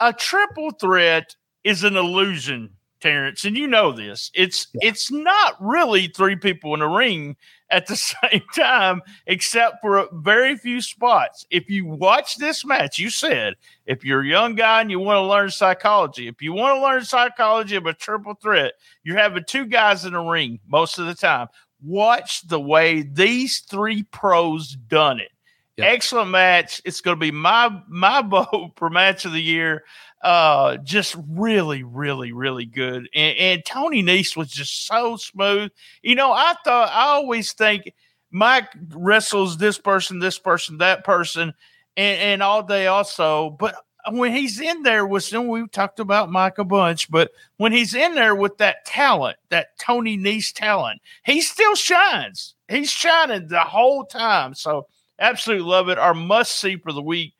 A 0.00 0.12
triple 0.12 0.70
threat 0.70 1.36
is 1.64 1.84
an 1.84 1.96
illusion, 1.96 2.70
Terrence, 3.02 3.44
and 3.44 3.56
you 3.56 3.66
know 3.66 3.92
this. 3.92 4.30
It's 4.32 4.68
it's 4.74 5.10
not 5.10 5.56
really 5.60 6.06
three 6.06 6.36
people 6.36 6.72
in 6.72 6.80
a 6.80 6.88
ring 6.88 7.36
at 7.68 7.86
the 7.86 7.96
same 8.30 8.42
time, 8.54 9.02
except 9.26 9.80
for 9.80 9.98
a 9.98 10.06
very 10.12 10.56
few 10.56 10.80
spots. 10.80 11.44
If 11.50 11.68
you 11.68 11.84
watch 11.84 12.36
this 12.36 12.64
match, 12.64 12.98
you 12.98 13.10
said 13.10 13.54
if 13.86 14.04
you're 14.04 14.22
a 14.22 14.26
young 14.28 14.54
guy 14.54 14.80
and 14.80 14.90
you 14.90 15.00
want 15.00 15.16
to 15.16 15.26
learn 15.26 15.50
psychology, 15.50 16.28
if 16.28 16.40
you 16.40 16.52
want 16.52 16.76
to 16.76 16.82
learn 16.82 17.04
psychology 17.04 17.74
of 17.74 17.86
a 17.86 17.92
triple 17.92 18.34
threat, 18.34 18.74
you're 19.02 19.18
having 19.18 19.44
two 19.44 19.66
guys 19.66 20.04
in 20.04 20.14
a 20.14 20.22
ring 20.22 20.60
most 20.68 20.98
of 20.98 21.06
the 21.06 21.14
time. 21.14 21.48
Watch 21.82 22.46
the 22.46 22.60
way 22.60 23.02
these 23.02 23.58
three 23.68 24.04
pros 24.04 24.76
done 24.76 25.18
it. 25.18 25.31
Yep. 25.76 25.88
Excellent 25.90 26.30
match. 26.30 26.82
It's 26.84 27.00
going 27.00 27.16
to 27.16 27.20
be 27.20 27.30
my 27.30 27.70
my 27.88 28.22
vote 28.26 28.72
for 28.76 28.90
match 28.90 29.24
of 29.24 29.32
the 29.32 29.42
year. 29.42 29.84
Uh, 30.22 30.76
just 30.78 31.16
really, 31.28 31.82
really, 31.82 32.30
really 32.32 32.64
good. 32.64 33.08
And, 33.12 33.36
and 33.38 33.64
Tony 33.64 34.04
Nese 34.04 34.36
was 34.36 34.50
just 34.50 34.86
so 34.86 35.16
smooth. 35.16 35.72
You 36.02 36.14
know, 36.14 36.32
I 36.32 36.54
thought 36.64 36.90
I 36.90 37.06
always 37.06 37.52
think 37.52 37.92
Mike 38.30 38.68
wrestles 38.94 39.56
this 39.56 39.78
person, 39.78 40.20
this 40.20 40.38
person, 40.38 40.78
that 40.78 41.02
person, 41.02 41.52
and, 41.96 42.20
and 42.20 42.42
all 42.42 42.62
day 42.62 42.86
also. 42.86 43.50
But 43.50 43.74
when 44.10 44.32
he's 44.32 44.60
in 44.60 44.82
there 44.82 45.06
with 45.06 45.32
and 45.32 45.48
we 45.48 45.66
talked 45.68 46.00
about 46.00 46.30
Mike 46.30 46.58
a 46.58 46.64
bunch, 46.64 47.10
but 47.10 47.30
when 47.56 47.72
he's 47.72 47.94
in 47.94 48.14
there 48.14 48.34
with 48.34 48.58
that 48.58 48.84
talent, 48.84 49.38
that 49.50 49.78
Tony 49.78 50.16
Nese 50.16 50.52
talent, 50.52 51.00
he 51.24 51.40
still 51.40 51.74
shines. 51.74 52.54
He's 52.68 52.90
shining 52.90 53.48
the 53.48 53.60
whole 53.60 54.04
time. 54.04 54.54
So 54.54 54.86
absolutely 55.18 55.66
love 55.66 55.88
it. 55.88 55.98
Our 55.98 56.14
must 56.14 56.58
see 56.58 56.76
for 56.76 56.92
the 56.92 57.02
week. 57.02 57.34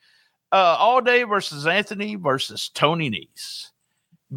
Uh, 0.50 0.76
all 0.78 1.00
day 1.00 1.22
versus 1.22 1.66
Anthony 1.66 2.14
versus 2.14 2.68
Tony 2.74 3.10
Nese. 3.10 3.68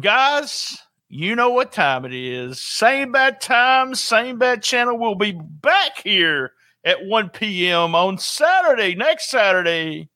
Guys, 0.00 0.78
you 1.08 1.36
know 1.36 1.50
what 1.50 1.72
time 1.72 2.04
it 2.04 2.14
is. 2.14 2.60
Same 2.60 3.12
bad 3.12 3.40
time, 3.40 3.94
same 3.94 4.38
bad 4.38 4.62
channel. 4.62 4.98
We'll 4.98 5.14
be 5.14 5.32
back 5.32 6.02
here 6.02 6.52
at 6.84 7.04
1 7.04 7.30
p.m. 7.30 7.94
on 7.94 8.16
Saturday, 8.16 8.94
next 8.94 9.28
Saturday, 9.28 10.08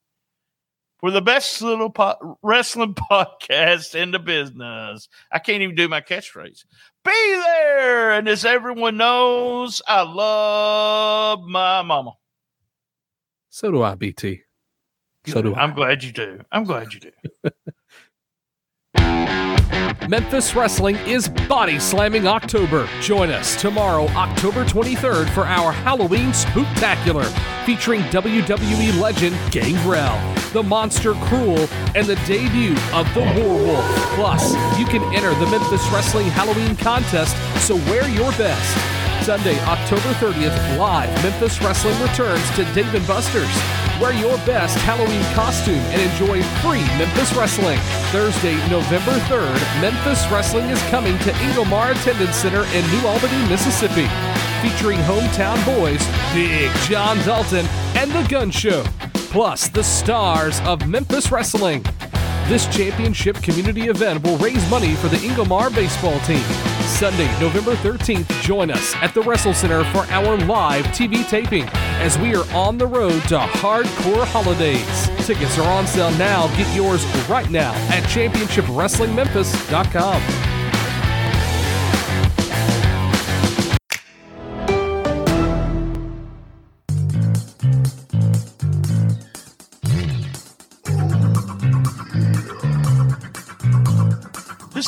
for 0.98 1.10
the 1.10 1.20
best 1.20 1.60
little 1.62 1.90
po- 1.90 2.38
wrestling 2.42 2.94
podcast 3.10 3.94
in 3.94 4.10
the 4.10 4.18
business. 4.18 5.08
I 5.30 5.38
can't 5.38 5.62
even 5.62 5.76
do 5.76 5.88
my 5.88 6.00
catchphrase. 6.00 6.64
Be 7.04 7.40
there. 7.44 8.12
And 8.12 8.28
as 8.28 8.44
everyone 8.44 8.96
knows, 8.96 9.82
I 9.86 10.02
love 10.02 11.42
my 11.42 11.82
mama. 11.82 12.12
So 13.50 13.70
do 13.70 13.82
I, 13.82 13.96
BT. 13.96 14.42
So 15.26 15.42
do 15.42 15.54
I. 15.54 15.62
I'm 15.62 15.74
glad 15.74 16.02
you 16.02 16.12
do. 16.12 16.40
I'm 16.50 16.64
glad 16.64 16.94
you 16.94 17.00
do. 17.00 17.10
Memphis 20.08 20.54
Wrestling 20.56 20.96
is 20.96 21.28
Body 21.48 21.78
Slamming 21.78 22.26
October. 22.26 22.88
Join 23.00 23.30
us 23.30 23.60
tomorrow, 23.60 24.06
October 24.08 24.64
23rd, 24.64 25.28
for 25.30 25.42
our 25.42 25.70
Halloween 25.72 26.30
Spooktacular, 26.30 27.26
featuring 27.64 28.00
WWE 28.02 29.00
legend 29.00 29.36
Gangrel, 29.52 30.18
the 30.52 30.62
Monster 30.62 31.14
Cruel, 31.14 31.68
and 31.94 32.06
the 32.06 32.16
debut 32.26 32.72
of 32.92 33.06
the 33.14 33.20
Warwolf. 33.20 34.14
Plus, 34.16 34.52
you 34.78 34.84
can 34.86 35.02
enter 35.14 35.32
the 35.38 35.50
Memphis 35.50 35.86
Wrestling 35.92 36.26
Halloween 36.26 36.74
contest, 36.76 37.36
so 37.64 37.76
wear 37.76 38.08
your 38.08 38.30
best. 38.32 38.99
Sunday, 39.22 39.60
October 39.60 40.12
30th, 40.14 40.78
live 40.78 41.10
Memphis 41.22 41.60
Wrestling 41.60 42.00
returns 42.00 42.48
to 42.56 42.64
Dave 42.72 42.94
and 42.94 43.06
Buster's. 43.06 43.54
Wear 44.00 44.14
your 44.14 44.36
best 44.46 44.78
Halloween 44.78 45.22
costume 45.34 45.74
and 45.74 46.00
enjoy 46.00 46.42
free 46.62 46.82
Memphis 46.96 47.32
Wrestling. 47.34 47.78
Thursday, 48.12 48.54
November 48.70 49.12
3rd, 49.28 49.80
Memphis 49.82 50.26
Wrestling 50.30 50.70
is 50.70 50.82
coming 50.84 51.18
to 51.18 51.30
Ingomar 51.32 51.92
Attendance 51.92 52.36
Center 52.36 52.64
in 52.74 52.84
New 52.90 53.06
Albany, 53.06 53.48
Mississippi. 53.48 54.08
Featuring 54.62 54.98
hometown 55.00 55.62
boys 55.66 56.04
Big 56.32 56.70
John 56.88 57.18
Dalton 57.18 57.66
and 57.96 58.10
The 58.12 58.26
Gun 58.28 58.50
Show, 58.50 58.84
plus 59.12 59.68
the 59.68 59.84
stars 59.84 60.60
of 60.60 60.88
Memphis 60.88 61.30
Wrestling. 61.30 61.84
This 62.48 62.66
championship 62.74 63.36
community 63.42 63.88
event 63.88 64.24
will 64.24 64.38
raise 64.38 64.68
money 64.70 64.94
for 64.94 65.08
the 65.08 65.18
Ingomar 65.18 65.72
baseball 65.74 66.18
team. 66.20 66.79
Sunday, 66.90 67.30
November 67.40 67.74
13th, 67.76 68.28
join 68.42 68.70
us 68.70 68.94
at 68.96 69.14
the 69.14 69.22
Wrestle 69.22 69.54
Center 69.54 69.82
for 69.84 70.00
our 70.10 70.36
live 70.38 70.84
TV 70.86 71.24
taping 71.28 71.62
as 72.00 72.18
we 72.18 72.34
are 72.34 72.44
on 72.52 72.76
the 72.76 72.86
road 72.86 73.22
to 73.28 73.38
hardcore 73.38 74.26
holidays. 74.26 75.08
Tickets 75.26 75.56
are 75.58 75.70
on 75.70 75.86
sale 75.86 76.10
now. 76.18 76.48
Get 76.56 76.74
yours 76.76 77.06
right 77.28 77.48
now 77.50 77.72
at 77.90 78.02
championshipwrestlingmemphis.com. 78.04 80.49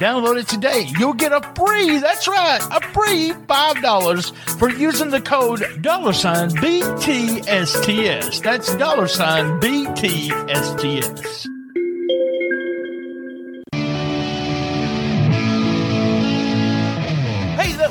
download 0.00 0.40
it 0.40 0.48
today. 0.48 0.88
You'll 0.98 1.12
get 1.12 1.30
a 1.32 1.42
free, 1.54 1.98
that's 1.98 2.26
right, 2.26 2.60
a 2.70 2.80
free 2.88 3.32
$5 3.32 4.58
for 4.58 4.70
using 4.70 5.10
the 5.10 5.20
code 5.20 5.82
dollar 5.82 6.14
sign 6.14 6.48
BTSTS. 6.50 8.42
That's 8.42 8.74
dollar 8.76 9.06
sign 9.06 9.60
BTSTS. 9.60 11.49